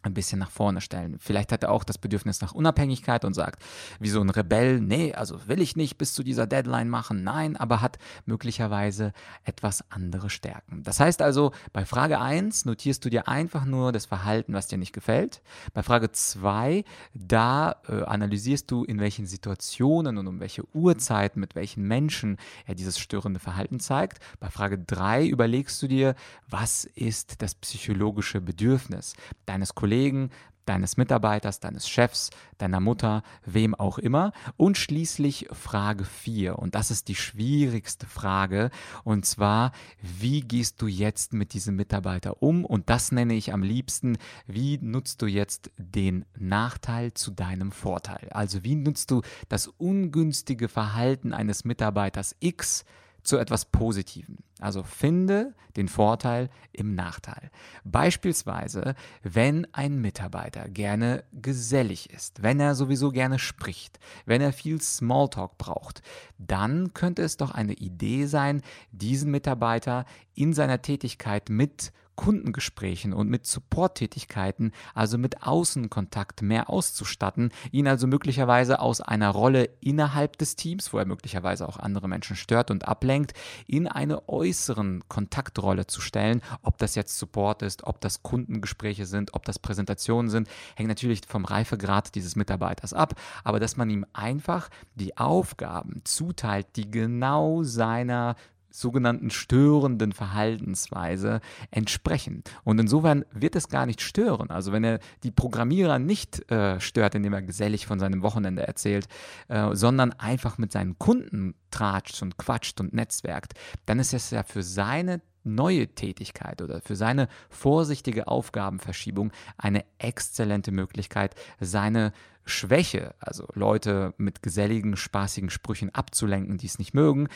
ein 0.05 0.15
bisschen 0.15 0.39
nach 0.39 0.51
vorne 0.51 0.81
stellen. 0.81 1.17
Vielleicht 1.19 1.51
hat 1.51 1.63
er 1.63 1.73
auch 1.73 1.83
das 1.83 1.99
Bedürfnis 1.99 2.41
nach 2.41 2.53
Unabhängigkeit 2.53 3.25
und 3.25 3.35
sagt, 3.35 3.63
wie 3.99 4.11
so 4.11 4.21
ein 4.21 4.31
Rebell, 4.31 4.81
nee, 4.81 5.15
also 5.15 5.49
will 5.49 5.61
ich 5.61 5.77
nicht 5.77 5.97
bis 5.99 6.13
zu 6.13 6.23
dieser 6.23 6.47
Deadline 6.47 6.91
machen, 6.91 7.25
nein, 7.25 7.57
aber 7.57 7.81
hat 7.81 7.99
möglicherweise 8.27 9.13
etwas 9.45 9.91
andere 9.91 10.29
Stärken. 10.31 10.83
Das 10.83 11.01
heißt 11.01 11.23
also, 11.23 11.53
bei 11.73 11.87
Frage 11.87 12.21
1 12.21 12.67
notierst 12.67 13.05
du 13.05 13.09
dir 13.09 13.29
einfach 13.29 13.65
nur 13.65 13.93
das 13.93 14.07
Verhalten, 14.07 14.53
was 14.53 14.69
dir 14.69 14.79
nicht 14.79 14.93
gefällt. 14.93 15.43
Bei 15.73 15.83
Frage 15.83 16.13
2, 16.13 16.85
da 17.15 17.77
äh, 17.89 18.03
analysierst 18.03 18.71
du, 18.71 18.85
in 18.85 19.01
welchen 19.01 19.27
Situationen 19.27 20.19
und 20.19 20.27
um 20.27 20.41
welche 20.41 20.65
Uhrzeiten, 20.75 21.41
mit 21.41 21.55
welchen 21.55 21.85
Menschen 21.85 22.37
er 22.67 22.75
dieses 22.75 22.99
störende 22.99 23.41
Verhalten 23.41 23.81
zeigt. 23.81 24.19
Bei 24.39 24.51
Frage 24.51 24.79
3 24.79 25.27
überlegst 25.27 25.83
du 25.83 25.89
dir, 25.89 26.15
was 26.49 26.85
ist 26.85 27.41
das 27.41 27.55
psychologische 27.55 28.41
Bedürfnis 28.41 29.15
deines 29.47 29.75
Kollegen, 29.75 29.94
Kollegen, 29.95 30.31
deines 30.67 30.97
Mitarbeiters, 30.97 31.61
deines 31.61 31.89
Chefs, 31.89 32.31
deiner 32.59 32.81
Mutter, 32.81 33.23
wem 33.45 33.77
auch 33.77 33.99
immer. 33.99 34.33
Und 34.57 34.77
schließlich 34.77 35.47
Frage 35.53 36.05
4. 36.05 36.59
Und 36.59 36.75
das 36.75 36.91
ist 36.91 37.07
die 37.07 37.15
schwierigste 37.15 38.07
Frage. 38.07 38.71
Und 39.05 39.25
zwar, 39.25 39.71
wie 40.01 40.41
gehst 40.41 40.83
du 40.83 40.89
jetzt 40.89 41.33
mit 41.33 41.53
diesem 41.53 41.77
Mitarbeiter 41.77 42.43
um? 42.43 42.65
Und 42.65 42.91
das 42.91 43.13
nenne 43.13 43.35
ich 43.35 43.53
am 43.53 43.63
liebsten, 43.63 44.19
wie 44.49 44.79
nutzt 44.79 45.23
du 45.23 45.27
jetzt 45.27 45.71
den 45.77 46.25
Nachteil 46.37 47.15
zu 47.15 47.31
deinem 47.31 47.71
Vorteil? 47.71 48.31
Also 48.31 48.65
wie 48.65 48.75
nutzt 48.75 49.13
du 49.13 49.23
das 49.49 49.69
ungünstige 49.69 50.69
Verhalten 50.69 51.33
eines 51.33 51.65
Mitarbeiters 51.65 52.35
X 52.41 52.85
zu 53.25 53.39
etwas 53.39 53.65
Positivem. 53.65 54.39
Also 54.61 54.83
finde 54.83 55.55
den 55.77 55.89
Vorteil 55.89 56.49
im 56.73 56.95
Nachteil. 56.95 57.51
Beispielsweise, 57.83 58.95
wenn 59.23 59.67
ein 59.73 60.01
Mitarbeiter 60.01 60.69
gerne 60.69 61.25
gesellig 61.33 62.11
ist, 62.11 62.43
wenn 62.43 62.61
er 62.61 62.75
sowieso 62.75 63.11
gerne 63.11 63.39
spricht, 63.39 63.99
wenn 64.27 64.41
er 64.41 64.53
viel 64.53 64.81
Smalltalk 64.81 65.59
braucht, 65.59 66.03
dann 66.39 66.95
könnte 66.95 67.23
es 67.23 67.37
doch 67.37 67.51
eine 67.51 67.73
Idee 67.73 68.27
sein, 68.27 68.63
diesen 68.93 69.31
Mitarbeiter 69.31 70.05
in 70.35 70.53
seiner 70.53 70.83
Tätigkeit 70.83 71.49
mit 71.49 71.93
Kundengesprächen 72.17 73.13
und 73.13 73.29
mit 73.29 73.47
Support-Tätigkeiten, 73.47 74.73
also 74.95 75.19
mit 75.19 75.43
Außenkontakt 75.43 76.43
mehr 76.43 76.71
auszustatten, 76.71 77.51
ihn 77.73 77.89
also 77.89 78.07
möglicherweise 78.07 78.81
aus 78.81 79.01
einer 79.01 79.31
Rolle 79.31 79.71
innerhalb 79.81 80.39
des 80.39 80.57
Teams, 80.57 80.93
wo 80.93 80.99
er 80.99 81.07
möglicherweise 81.07 81.69
auch 81.69 81.79
andere 81.79 82.09
Menschen 82.09 82.37
stört 82.37 82.71
und 82.71 82.87
ablenkt, 82.87 83.33
in 83.67 83.89
eine 83.89 84.29
äußeren 84.29 85.03
Kontaktrolle 85.09 85.87
zu 85.87 86.01
stellen. 86.01 86.41
Ob 86.63 86.79
das 86.79 86.95
jetzt 86.95 87.19
Support 87.19 87.63
ist, 87.63 87.85
ob 87.85 88.01
das 88.01 88.23
Kundengespräche 88.23 89.07
sind, 89.07 89.35
ob 89.35 89.45
das 89.45 89.59
Präsentationen 89.59 90.31
sind, 90.31 90.49
hängt 90.77 90.89
natürlich 90.89 91.23
vom 91.27 91.45
Reifegrad 91.45 92.15
dieses 92.15 92.37
Mitarbeiters 92.37 92.93
ab, 92.93 93.15
aber 93.43 93.61
dass 93.61 93.77
man 93.77 93.91
ihm 93.91 94.07
einfach 94.13 94.69
die 94.95 95.17
Aufgaben 95.17 96.03
zuteilt, 96.05 96.77
die 96.77 96.91
genau 96.91 97.63
seiner 97.63 98.37
sogenannten 98.75 99.31
störenden 99.31 100.13
Verhaltensweise 100.13 101.41
entsprechen. 101.71 102.43
Und 102.65 102.81
insofern 102.81 103.25
wird 103.33 103.55
es 103.57 103.69
gar 103.69 103.87
nicht 103.87 104.01
stören. 104.01 104.51
Also 104.51 104.73
wenn 104.73 104.85
er 104.85 104.99
die 105.23 105.31
Programmierer 105.31 105.99
nicht 105.99 106.51
äh, 106.51 106.81
stört, 106.81 107.15
indem 107.15 107.33
er 107.33 107.43
gesellig 107.43 107.87
von 107.87 108.01
seinem 108.01 108.23
Wochenende 108.23 108.67
erzählt, 108.67 109.07
äh, 109.49 109.75
sondern 109.75 110.13
einfach 110.13 110.59
mit 110.59 110.73
seinen 110.73 110.99
Kunden 110.99 111.55
tratscht 111.71 112.21
und 112.23 112.37
quatscht 112.37 112.81
und 112.81 112.93
netzwerkt, 112.93 113.55
dann 113.87 113.99
ist 113.99 114.13
es 114.13 114.31
ja 114.31 114.43
für 114.43 114.63
seine 114.63 115.21
neue 115.45 115.89
Tätigkeit 115.89 116.63
oder 116.63 116.81
für 116.81 116.97
seine 116.97 117.29
vorsichtige 117.51 118.27
Aufgabenverschiebung 118.27 119.31
eine 119.57 119.85
exzellente 119.99 120.73
Möglichkeit, 120.73 121.35
seine 121.61 122.13
Schwäche, 122.45 123.15
also 123.19 123.47
Leute 123.55 124.15
mit 124.19 124.43
geselligen, 124.43 124.97
spaßigen 124.97 125.51
Sprüchen 125.51 125.95
abzulenken, 125.95 126.59
die 126.59 126.67
es 126.67 126.79
nicht 126.79 126.95
mögen, 126.95 127.29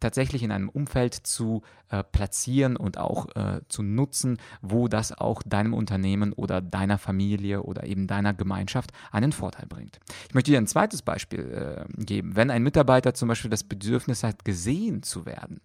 tatsächlich 0.00 0.42
in 0.42 0.52
einem 0.52 0.68
Umfeld 0.68 1.14
zu 1.14 1.62
äh, 1.88 2.02
platzieren 2.02 2.76
und 2.76 2.98
auch 2.98 3.34
äh, 3.34 3.60
zu 3.68 3.82
nutzen, 3.82 4.38
wo 4.60 4.88
das 4.88 5.16
auch 5.16 5.42
deinem 5.44 5.74
Unternehmen 5.74 6.32
oder 6.32 6.60
deiner 6.60 6.98
Familie 6.98 7.62
oder 7.62 7.84
eben 7.84 8.06
deiner 8.06 8.34
Gemeinschaft 8.34 8.92
einen 9.10 9.32
Vorteil 9.32 9.66
bringt. 9.66 9.98
Ich 10.28 10.34
möchte 10.34 10.50
dir 10.50 10.58
ein 10.58 10.66
zweites 10.66 11.02
Beispiel 11.02 11.86
äh, 11.98 12.04
geben. 12.04 12.36
Wenn 12.36 12.50
ein 12.50 12.62
Mitarbeiter 12.62 13.14
zum 13.14 13.28
Beispiel 13.28 13.50
das 13.50 13.64
Bedürfnis 13.64 14.22
hat, 14.22 14.44
gesehen 14.44 15.02
zu 15.02 15.26
werden, 15.26 15.60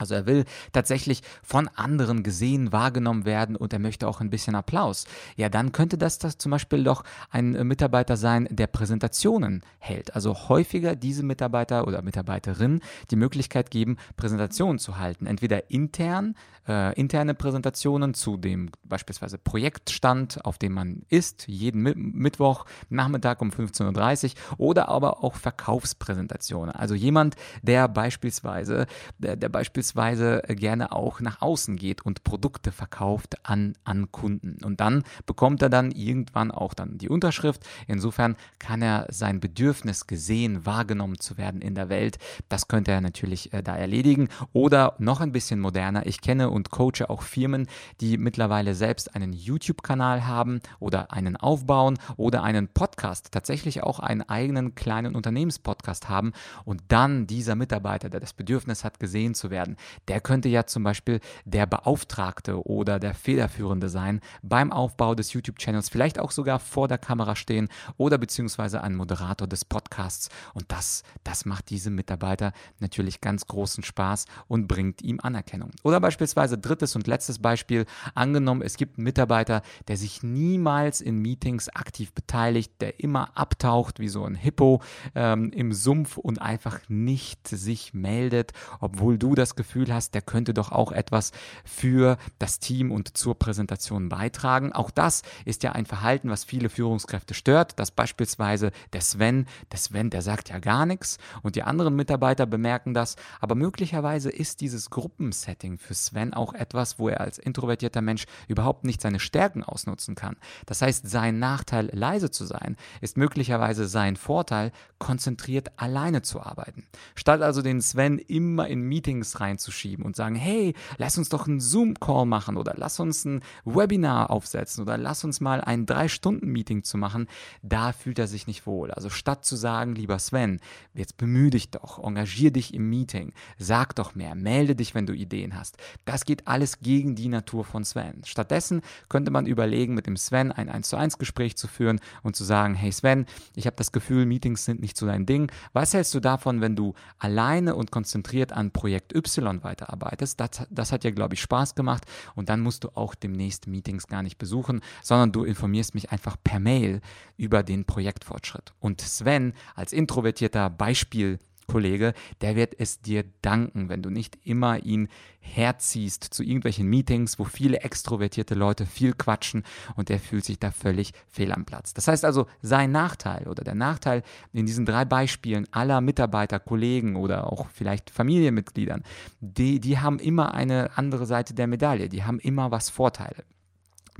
also 0.00 0.14
er 0.14 0.26
will 0.26 0.44
tatsächlich 0.72 1.22
von 1.42 1.68
anderen 1.68 2.22
gesehen, 2.22 2.72
wahrgenommen 2.72 3.24
werden 3.24 3.56
und 3.56 3.72
er 3.72 3.78
möchte 3.78 4.08
auch 4.08 4.20
ein 4.20 4.30
bisschen 4.30 4.54
Applaus. 4.54 5.04
Ja, 5.36 5.48
dann 5.48 5.72
könnte 5.72 5.98
das, 5.98 6.18
das 6.18 6.38
zum 6.38 6.50
Beispiel 6.50 6.84
doch 6.84 7.04
ein 7.30 7.52
Mitarbeiter 7.66 8.16
sein, 8.16 8.48
der 8.50 8.66
Präsentationen 8.66 9.62
hält. 9.78 10.14
Also 10.14 10.48
häufiger 10.48 10.96
diese 10.96 11.22
Mitarbeiter 11.22 11.86
oder 11.86 12.02
Mitarbeiterin 12.02 12.80
die 13.10 13.16
Möglichkeit 13.16 13.70
geben, 13.70 13.96
Präsentationen 14.16 14.78
zu 14.78 14.98
halten. 14.98 15.26
Entweder 15.26 15.70
intern, 15.70 16.34
äh, 16.68 16.94
interne 16.98 17.34
Präsentationen 17.34 18.14
zu 18.14 18.36
dem 18.36 18.70
beispielsweise 18.84 19.38
Projektstand, 19.38 20.44
auf 20.44 20.58
dem 20.58 20.72
man 20.72 21.02
ist, 21.08 21.46
jeden 21.48 21.82
Mi 21.82 21.94
Mittwoch, 21.94 22.64
Nachmittag 22.88 23.42
um 23.42 23.50
15.30 23.50 24.34
Uhr 24.58 24.60
oder 24.60 24.88
aber 24.88 25.24
auch 25.24 25.34
Verkaufspräsentationen. 25.34 26.74
Also 26.74 26.94
jemand, 26.94 27.36
der 27.62 27.88
beispielsweise, 27.88 28.86
der, 29.18 29.36
der 29.36 29.48
beispielsweise 29.48 29.89
beispielsweise 29.94 30.42
gerne 30.54 30.92
auch 30.92 31.20
nach 31.20 31.42
außen 31.42 31.76
geht 31.76 32.02
und 32.02 32.24
Produkte 32.24 32.72
verkauft 32.72 33.36
an, 33.42 33.74
an 33.84 34.10
Kunden. 34.12 34.62
Und 34.64 34.80
dann 34.80 35.04
bekommt 35.26 35.62
er 35.62 35.68
dann 35.68 35.90
irgendwann 35.90 36.50
auch 36.50 36.74
dann 36.74 36.98
die 36.98 37.08
Unterschrift. 37.08 37.66
Insofern 37.86 38.36
kann 38.58 38.82
er 38.82 39.06
sein 39.10 39.40
Bedürfnis 39.40 40.06
gesehen, 40.06 40.64
wahrgenommen 40.66 41.18
zu 41.18 41.38
werden 41.38 41.60
in 41.60 41.74
der 41.74 41.88
Welt. 41.88 42.18
Das 42.48 42.68
könnte 42.68 42.92
er 42.92 43.00
natürlich 43.00 43.52
äh, 43.52 43.62
da 43.62 43.76
erledigen. 43.76 44.28
Oder 44.52 44.94
noch 44.98 45.20
ein 45.20 45.32
bisschen 45.32 45.60
moderner. 45.60 46.06
Ich 46.06 46.20
kenne 46.20 46.50
und 46.50 46.70
coache 46.70 47.08
auch 47.08 47.22
Firmen, 47.22 47.66
die 48.00 48.16
mittlerweile 48.16 48.74
selbst 48.74 49.14
einen 49.14 49.32
YouTube-Kanal 49.32 50.26
haben 50.26 50.60
oder 50.78 51.12
einen 51.12 51.36
aufbauen 51.36 51.98
oder 52.16 52.42
einen 52.42 52.68
Podcast, 52.68 53.32
tatsächlich 53.32 53.82
auch 53.82 53.98
einen 53.98 54.22
eigenen 54.22 54.74
kleinen 54.74 55.14
Unternehmenspodcast 55.14 56.08
haben 56.08 56.32
und 56.64 56.82
dann 56.88 57.26
dieser 57.26 57.56
Mitarbeiter, 57.56 58.08
der 58.08 58.20
das 58.20 58.32
Bedürfnis 58.32 58.84
hat, 58.84 59.00
gesehen 59.00 59.34
zu 59.34 59.50
werden, 59.50 59.76
der 60.08 60.20
könnte 60.20 60.48
ja 60.48 60.66
zum 60.66 60.82
Beispiel 60.82 61.20
der 61.44 61.66
Beauftragte 61.66 62.66
oder 62.66 62.98
der 62.98 63.14
Federführende 63.14 63.88
sein 63.88 64.20
beim 64.42 64.72
Aufbau 64.72 65.14
des 65.14 65.32
YouTube-Channels, 65.32 65.88
vielleicht 65.88 66.18
auch 66.18 66.30
sogar 66.30 66.58
vor 66.58 66.88
der 66.88 66.98
Kamera 66.98 67.36
stehen 67.36 67.68
oder 67.96 68.18
beziehungsweise 68.18 68.82
ein 68.82 68.94
Moderator 68.94 69.46
des 69.46 69.64
Podcasts. 69.64 70.28
Und 70.54 70.66
das, 70.68 71.02
das 71.24 71.44
macht 71.44 71.70
diesem 71.70 71.94
Mitarbeiter 71.94 72.52
natürlich 72.78 73.20
ganz 73.20 73.46
großen 73.46 73.84
Spaß 73.84 74.26
und 74.48 74.68
bringt 74.68 75.02
ihm 75.02 75.20
Anerkennung. 75.20 75.70
Oder 75.82 76.00
beispielsweise 76.00 76.58
drittes 76.58 76.96
und 76.96 77.06
letztes 77.06 77.38
Beispiel, 77.38 77.86
angenommen, 78.14 78.62
es 78.62 78.76
gibt 78.76 78.98
einen 78.98 79.04
Mitarbeiter, 79.04 79.62
der 79.88 79.96
sich 79.96 80.22
niemals 80.22 81.00
in 81.00 81.18
Meetings 81.18 81.68
aktiv 81.68 82.12
beteiligt, 82.12 82.72
der 82.80 83.00
immer 83.00 83.36
abtaucht 83.36 83.98
wie 83.98 84.08
so 84.08 84.24
ein 84.24 84.34
Hippo 84.34 84.82
ähm, 85.14 85.50
im 85.52 85.72
Sumpf 85.72 86.16
und 86.16 86.40
einfach 86.40 86.80
nicht 86.88 87.48
sich 87.48 87.94
meldet, 87.94 88.52
obwohl 88.80 89.18
du 89.18 89.34
das 89.34 89.56
Gefühl 89.60 89.92
hast, 89.92 90.14
der 90.14 90.22
könnte 90.22 90.54
doch 90.54 90.72
auch 90.72 90.90
etwas 90.90 91.32
für 91.64 92.16
das 92.38 92.60
Team 92.60 92.90
und 92.90 93.18
zur 93.18 93.38
Präsentation 93.38 94.08
beitragen. 94.08 94.72
Auch 94.72 94.90
das 94.90 95.20
ist 95.44 95.62
ja 95.62 95.72
ein 95.72 95.84
Verhalten, 95.84 96.30
was 96.30 96.44
viele 96.44 96.70
Führungskräfte 96.70 97.34
stört, 97.34 97.78
dass 97.78 97.90
beispielsweise 97.90 98.72
der 98.94 99.02
Sven, 99.02 99.46
der 99.70 99.78
Sven, 99.78 100.08
der 100.08 100.22
sagt 100.22 100.48
ja 100.48 100.60
gar 100.60 100.86
nichts 100.86 101.18
und 101.42 101.56
die 101.56 101.62
anderen 101.62 101.94
Mitarbeiter 101.94 102.46
bemerken 102.46 102.94
das, 102.94 103.16
aber 103.38 103.54
möglicherweise 103.54 104.30
ist 104.30 104.62
dieses 104.62 104.88
Gruppensetting 104.88 105.76
für 105.76 105.92
Sven 105.92 106.32
auch 106.32 106.54
etwas, 106.54 106.98
wo 106.98 107.10
er 107.10 107.20
als 107.20 107.38
introvertierter 107.38 108.00
Mensch 108.00 108.24
überhaupt 108.48 108.84
nicht 108.84 109.02
seine 109.02 109.20
Stärken 109.20 109.62
ausnutzen 109.62 110.14
kann. 110.14 110.36
Das 110.64 110.80
heißt, 110.80 111.06
sein 111.06 111.38
Nachteil, 111.38 111.90
leise 111.92 112.30
zu 112.30 112.46
sein, 112.46 112.76
ist 113.02 113.18
möglicherweise 113.18 113.86
sein 113.86 114.16
Vorteil, 114.16 114.72
konzentriert 114.98 115.72
alleine 115.76 116.22
zu 116.22 116.40
arbeiten. 116.40 116.86
Statt 117.14 117.42
also 117.42 117.60
den 117.60 117.82
Sven 117.82 118.18
immer 118.18 118.68
in 118.68 118.80
Meetings 118.82 119.40
rein 119.40 119.49
reinzuschieben 119.50 120.04
und 120.04 120.16
sagen, 120.16 120.34
hey, 120.34 120.74
lass 120.98 121.18
uns 121.18 121.28
doch 121.28 121.46
einen 121.46 121.60
Zoom-Call 121.60 122.26
machen 122.26 122.56
oder 122.56 122.74
lass 122.76 123.00
uns 123.00 123.24
ein 123.24 123.42
Webinar 123.64 124.30
aufsetzen 124.30 124.82
oder 124.82 124.96
lass 124.96 125.24
uns 125.24 125.40
mal 125.40 125.60
ein 125.60 125.86
Drei-Stunden-Meeting 125.86 126.84
zu 126.84 126.96
machen, 126.96 127.26
da 127.62 127.92
fühlt 127.92 128.18
er 128.18 128.26
sich 128.26 128.46
nicht 128.46 128.66
wohl. 128.66 128.90
Also 128.90 129.10
statt 129.10 129.44
zu 129.44 129.56
sagen, 129.56 129.94
lieber 129.94 130.18
Sven, 130.18 130.60
jetzt 130.94 131.16
bemühe 131.16 131.50
dich 131.50 131.70
doch, 131.70 132.02
engagier 132.02 132.52
dich 132.52 132.74
im 132.74 132.88
Meeting, 132.88 133.32
sag 133.58 133.94
doch 133.96 134.14
mehr, 134.14 134.34
melde 134.34 134.76
dich, 134.76 134.94
wenn 134.94 135.06
du 135.06 135.12
Ideen 135.12 135.56
hast. 135.56 135.76
Das 136.04 136.24
geht 136.24 136.46
alles 136.46 136.80
gegen 136.80 137.14
die 137.14 137.28
Natur 137.28 137.64
von 137.64 137.84
Sven. 137.84 138.22
Stattdessen 138.24 138.82
könnte 139.08 139.30
man 139.30 139.46
überlegen, 139.46 139.94
mit 139.94 140.06
dem 140.06 140.16
Sven 140.16 140.52
ein 140.52 140.68
1 140.68 140.88
zu 140.88 140.96
1 140.96 141.18
Gespräch 141.18 141.56
zu 141.56 141.68
führen 141.68 142.00
und 142.22 142.36
zu 142.36 142.44
sagen, 142.44 142.74
hey 142.74 142.92
Sven, 142.92 143.26
ich 143.54 143.66
habe 143.66 143.76
das 143.76 143.92
Gefühl, 143.92 144.26
Meetings 144.26 144.64
sind 144.64 144.80
nicht 144.80 144.96
so 144.96 145.06
dein 145.06 145.26
Ding. 145.26 145.50
Was 145.72 145.94
hältst 145.94 146.14
du 146.14 146.20
davon, 146.20 146.60
wenn 146.60 146.76
du 146.76 146.94
alleine 147.18 147.74
und 147.74 147.90
konzentriert 147.90 148.52
an 148.52 148.70
Projekt 148.70 149.14
Y 149.14 149.39
Weiterarbeitest. 149.62 150.40
Das, 150.40 150.66
das 150.70 150.92
hat 150.92 151.04
ja, 151.04 151.10
glaube 151.10 151.34
ich, 151.34 151.40
Spaß 151.40 151.74
gemacht 151.74 152.04
und 152.34 152.48
dann 152.48 152.60
musst 152.60 152.84
du 152.84 152.88
auch 152.94 153.14
demnächst 153.14 153.66
Meetings 153.66 154.06
gar 154.06 154.22
nicht 154.22 154.38
besuchen, 154.38 154.80
sondern 155.02 155.32
du 155.32 155.44
informierst 155.44 155.94
mich 155.94 156.12
einfach 156.12 156.36
per 156.42 156.60
Mail 156.60 157.00
über 157.36 157.62
den 157.62 157.84
Projektfortschritt. 157.84 158.72
Und 158.78 159.00
Sven 159.00 159.54
als 159.74 159.92
introvertierter 159.92 160.70
Beispiel 160.70 161.38
Kollege, 161.70 162.14
der 162.40 162.56
wird 162.56 162.74
es 162.78 163.00
dir 163.00 163.24
danken, 163.42 163.88
wenn 163.88 164.02
du 164.02 164.10
nicht 164.10 164.38
immer 164.44 164.84
ihn 164.84 165.08
herziehst 165.38 166.24
zu 166.24 166.42
irgendwelchen 166.42 166.88
Meetings, 166.88 167.38
wo 167.38 167.44
viele 167.44 167.80
extrovertierte 167.80 168.54
Leute 168.54 168.86
viel 168.86 169.12
quatschen 169.12 169.62
und 169.94 170.08
der 170.08 170.18
fühlt 170.18 170.44
sich 170.44 170.58
da 170.58 170.72
völlig 170.72 171.12
fehl 171.28 171.52
am 171.52 171.64
Platz. 171.64 171.94
Das 171.94 172.08
heißt 172.08 172.24
also, 172.24 172.46
sein 172.60 172.90
Nachteil 172.90 173.46
oder 173.46 173.62
der 173.62 173.76
Nachteil 173.76 174.22
in 174.52 174.66
diesen 174.66 174.84
drei 174.84 175.04
Beispielen 175.04 175.66
aller 175.70 176.00
Mitarbeiter, 176.00 176.58
Kollegen 176.58 177.14
oder 177.14 177.52
auch 177.52 177.68
vielleicht 177.72 178.10
Familienmitgliedern, 178.10 179.04
die, 179.40 179.78
die 179.78 179.98
haben 179.98 180.18
immer 180.18 180.52
eine 180.52 180.98
andere 180.98 181.24
Seite 181.24 181.54
der 181.54 181.68
Medaille, 181.68 182.08
die 182.08 182.24
haben 182.24 182.40
immer 182.40 182.72
was 182.72 182.90
Vorteile. 182.90 183.44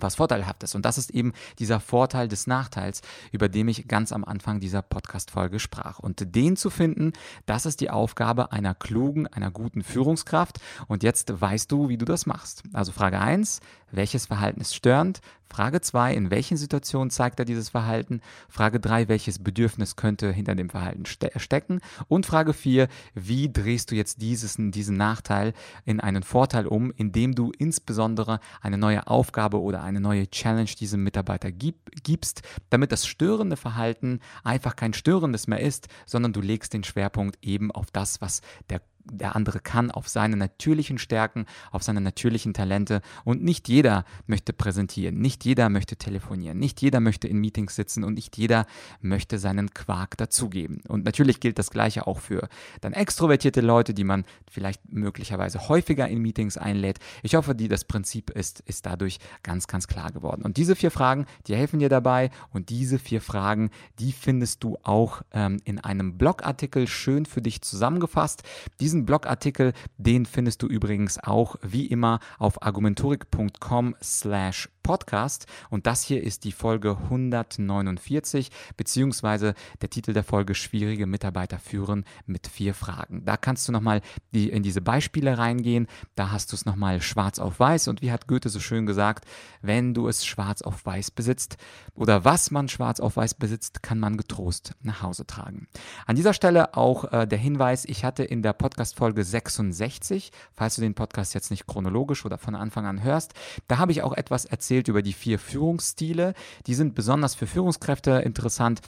Was 0.02 0.16
vorteilhaft 0.16 0.62
ist. 0.62 0.74
Und 0.74 0.84
das 0.84 0.98
ist 0.98 1.10
eben 1.10 1.32
dieser 1.58 1.80
Vorteil 1.80 2.28
des 2.28 2.46
Nachteils, 2.46 3.02
über 3.32 3.48
den 3.48 3.68
ich 3.68 3.88
ganz 3.88 4.12
am 4.12 4.24
Anfang 4.24 4.60
dieser 4.60 4.82
Podcast-Folge 4.82 5.58
sprach. 5.58 5.98
Und 5.98 6.34
den 6.34 6.56
zu 6.56 6.70
finden, 6.70 7.12
das 7.46 7.66
ist 7.66 7.80
die 7.80 7.90
Aufgabe 7.90 8.52
einer 8.52 8.74
klugen, 8.74 9.26
einer 9.26 9.50
guten 9.50 9.82
Führungskraft. 9.82 10.60
Und 10.86 11.02
jetzt 11.02 11.40
weißt 11.40 11.70
du, 11.70 11.88
wie 11.88 11.98
du 11.98 12.04
das 12.04 12.26
machst. 12.26 12.62
Also 12.72 12.92
Frage 12.92 13.20
1, 13.20 13.60
welches 13.92 14.26
Verhalten 14.26 14.60
ist 14.60 14.74
störend? 14.74 15.20
Frage 15.50 15.80
2, 15.80 16.14
in 16.14 16.30
welchen 16.30 16.56
Situationen 16.56 17.10
zeigt 17.10 17.40
er 17.40 17.44
dieses 17.44 17.70
Verhalten? 17.70 18.20
Frage 18.48 18.78
3, 18.78 19.08
welches 19.08 19.40
Bedürfnis 19.40 19.96
könnte 19.96 20.30
hinter 20.30 20.54
dem 20.54 20.70
Verhalten 20.70 21.06
ste 21.06 21.32
stecken? 21.36 21.80
Und 22.06 22.24
Frage 22.24 22.52
4, 22.52 22.86
wie 23.14 23.52
drehst 23.52 23.90
du 23.90 23.96
jetzt 23.96 24.22
dieses, 24.22 24.56
diesen 24.58 24.96
Nachteil 24.96 25.52
in 25.84 25.98
einen 25.98 26.22
Vorteil 26.22 26.66
um, 26.66 26.92
indem 26.96 27.34
du 27.34 27.50
insbesondere 27.58 28.38
eine 28.60 28.78
neue 28.78 29.08
Aufgabe 29.08 29.60
oder 29.60 29.82
eine 29.82 30.00
neue 30.00 30.30
Challenge 30.30 30.70
diesem 30.78 31.02
Mitarbeiter 31.02 31.50
gib, 31.50 31.90
gibst, 32.04 32.42
damit 32.70 32.92
das 32.92 33.06
störende 33.06 33.56
Verhalten 33.56 34.20
einfach 34.44 34.76
kein 34.76 34.94
störendes 34.94 35.48
mehr 35.48 35.60
ist, 35.60 35.88
sondern 36.06 36.32
du 36.32 36.40
legst 36.40 36.72
den 36.72 36.84
Schwerpunkt 36.84 37.38
eben 37.42 37.72
auf 37.72 37.90
das, 37.90 38.20
was 38.20 38.40
der 38.68 38.80
der 39.04 39.36
andere 39.36 39.60
kann, 39.60 39.90
auf 39.90 40.08
seine 40.08 40.36
natürlichen 40.36 40.98
Stärken, 40.98 41.46
auf 41.70 41.82
seine 41.82 42.00
natürlichen 42.00 42.54
Talente. 42.54 43.00
Und 43.24 43.42
nicht 43.42 43.68
jeder 43.68 44.04
möchte 44.26 44.52
präsentieren, 44.52 45.20
nicht 45.20 45.44
jeder 45.44 45.68
möchte 45.68 45.96
telefonieren, 45.96 46.58
nicht 46.58 46.80
jeder 46.80 47.00
möchte 47.00 47.28
in 47.28 47.38
Meetings 47.38 47.76
sitzen 47.76 48.04
und 48.04 48.14
nicht 48.14 48.36
jeder 48.36 48.66
möchte 49.00 49.38
seinen 49.38 49.70
Quark 49.74 50.16
dazugeben. 50.16 50.80
Und 50.88 51.04
natürlich 51.04 51.40
gilt 51.40 51.58
das 51.58 51.70
Gleiche 51.70 52.06
auch 52.06 52.20
für 52.20 52.48
dann 52.80 52.92
extrovertierte 52.92 53.60
Leute, 53.60 53.94
die 53.94 54.04
man 54.04 54.24
vielleicht 54.50 54.92
möglicherweise 54.92 55.68
häufiger 55.68 56.08
in 56.08 56.20
Meetings 56.20 56.56
einlädt. 56.56 56.98
Ich 57.22 57.34
hoffe, 57.34 57.54
die, 57.54 57.68
das 57.68 57.84
Prinzip 57.84 58.30
ist, 58.30 58.60
ist 58.60 58.86
dadurch 58.86 59.18
ganz, 59.42 59.66
ganz 59.66 59.86
klar 59.86 60.10
geworden. 60.10 60.42
Und 60.42 60.56
diese 60.56 60.76
vier 60.76 60.90
Fragen, 60.90 61.26
die 61.46 61.56
helfen 61.56 61.78
dir 61.78 61.88
dabei. 61.88 62.30
Und 62.52 62.70
diese 62.70 62.98
vier 62.98 63.20
Fragen, 63.20 63.70
die 63.98 64.12
findest 64.12 64.62
du 64.64 64.76
auch 64.82 65.22
ähm, 65.32 65.60
in 65.64 65.78
einem 65.78 66.18
Blogartikel 66.18 66.86
schön 66.86 67.26
für 67.26 67.42
dich 67.42 67.62
zusammengefasst. 67.62 68.42
Diesen 68.80 68.89
diesen 68.90 69.06
Blogartikel, 69.06 69.72
den 69.98 70.26
findest 70.26 70.62
du 70.62 70.66
übrigens 70.66 71.22
auch 71.22 71.54
wie 71.62 71.86
immer 71.86 72.18
auf 72.40 72.60
argumentorik.com 72.60 73.94
slash 74.02 74.68
podcast 74.82 75.46
und 75.70 75.86
das 75.86 76.02
hier 76.02 76.22
ist 76.22 76.44
die 76.44 76.52
Folge 76.52 76.96
149 77.04 78.50
beziehungsweise 78.76 79.54
der 79.80 79.90
Titel 79.90 80.12
der 80.12 80.24
Folge 80.24 80.54
Schwierige 80.54 81.06
Mitarbeiter 81.06 81.58
führen 81.58 82.04
mit 82.26 82.46
vier 82.46 82.74
Fragen. 82.74 83.24
Da 83.24 83.36
kannst 83.36 83.68
du 83.68 83.72
nochmal 83.72 84.02
die, 84.32 84.48
in 84.50 84.62
diese 84.62 84.80
Beispiele 84.80 85.38
reingehen, 85.38 85.86
da 86.14 86.30
hast 86.30 86.52
du 86.52 86.56
es 86.56 86.66
nochmal 86.66 87.00
schwarz 87.00 87.38
auf 87.38 87.60
weiß 87.60 87.88
und 87.88 88.02
wie 88.02 88.12
hat 88.12 88.26
Goethe 88.26 88.48
so 88.48 88.60
schön 88.60 88.86
gesagt, 88.86 89.24
wenn 89.62 89.94
du 89.94 90.08
es 90.08 90.26
schwarz 90.26 90.62
auf 90.62 90.84
weiß 90.84 91.10
besitzt 91.12 91.56
oder 91.94 92.24
was 92.24 92.50
man 92.50 92.68
schwarz 92.68 93.00
auf 93.00 93.16
weiß 93.16 93.34
besitzt, 93.34 93.82
kann 93.82 93.98
man 93.98 94.16
getrost 94.16 94.74
nach 94.82 95.02
Hause 95.02 95.26
tragen. 95.26 95.68
An 96.06 96.16
dieser 96.16 96.34
Stelle 96.34 96.74
auch 96.76 97.12
äh, 97.12 97.26
der 97.26 97.38
Hinweis, 97.38 97.84
ich 97.84 98.04
hatte 98.04 98.24
in 98.24 98.42
der 98.42 98.52
Podcast 98.52 98.80
Podcast-Folge 98.80 99.24
66, 99.24 100.32
falls 100.54 100.76
du 100.76 100.80
den 100.80 100.94
Podcast 100.94 101.34
jetzt 101.34 101.50
nicht 101.50 101.66
chronologisch 101.66 102.24
oder 102.24 102.38
von 102.38 102.54
Anfang 102.54 102.86
an 102.86 103.02
hörst. 103.02 103.34
Da 103.68 103.78
habe 103.78 103.92
ich 103.92 104.02
auch 104.02 104.12
etwas 104.12 104.44
erzählt 104.44 104.69
über 104.88 105.02
die 105.02 105.12
vier 105.12 105.38
Führungsstile. 105.38 106.34
Die 106.66 106.74
sind 106.74 106.94
besonders 106.94 107.34
für 107.34 107.46
Führungskräfte 107.46 108.22
interessant 108.24 108.80